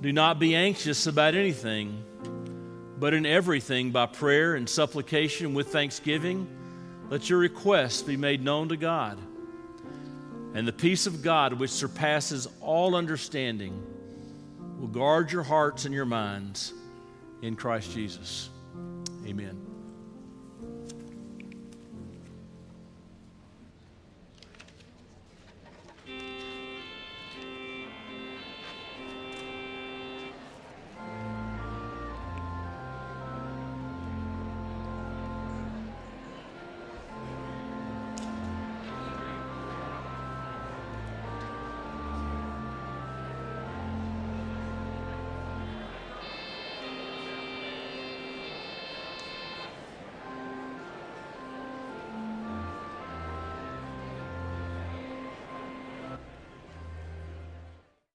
Do 0.00 0.12
not 0.12 0.38
be 0.38 0.54
anxious 0.54 1.06
about 1.06 1.34
anything, 1.34 2.04
but 2.98 3.14
in 3.14 3.24
everything, 3.24 3.90
by 3.90 4.06
prayer 4.06 4.54
and 4.54 4.68
supplication 4.68 5.54
with 5.54 5.68
thanksgiving, 5.68 6.46
let 7.08 7.30
your 7.30 7.38
requests 7.38 8.02
be 8.02 8.16
made 8.16 8.42
known 8.42 8.68
to 8.68 8.76
God. 8.76 9.18
And 10.54 10.68
the 10.68 10.72
peace 10.72 11.06
of 11.06 11.22
God, 11.22 11.54
which 11.54 11.70
surpasses 11.70 12.46
all 12.60 12.94
understanding, 12.94 13.82
will 14.78 14.88
guard 14.88 15.32
your 15.32 15.42
hearts 15.42 15.84
and 15.84 15.94
your 15.94 16.04
minds 16.04 16.74
in 17.42 17.56
Christ 17.56 17.92
Jesus. 17.92 18.50
Amen. 19.26 19.73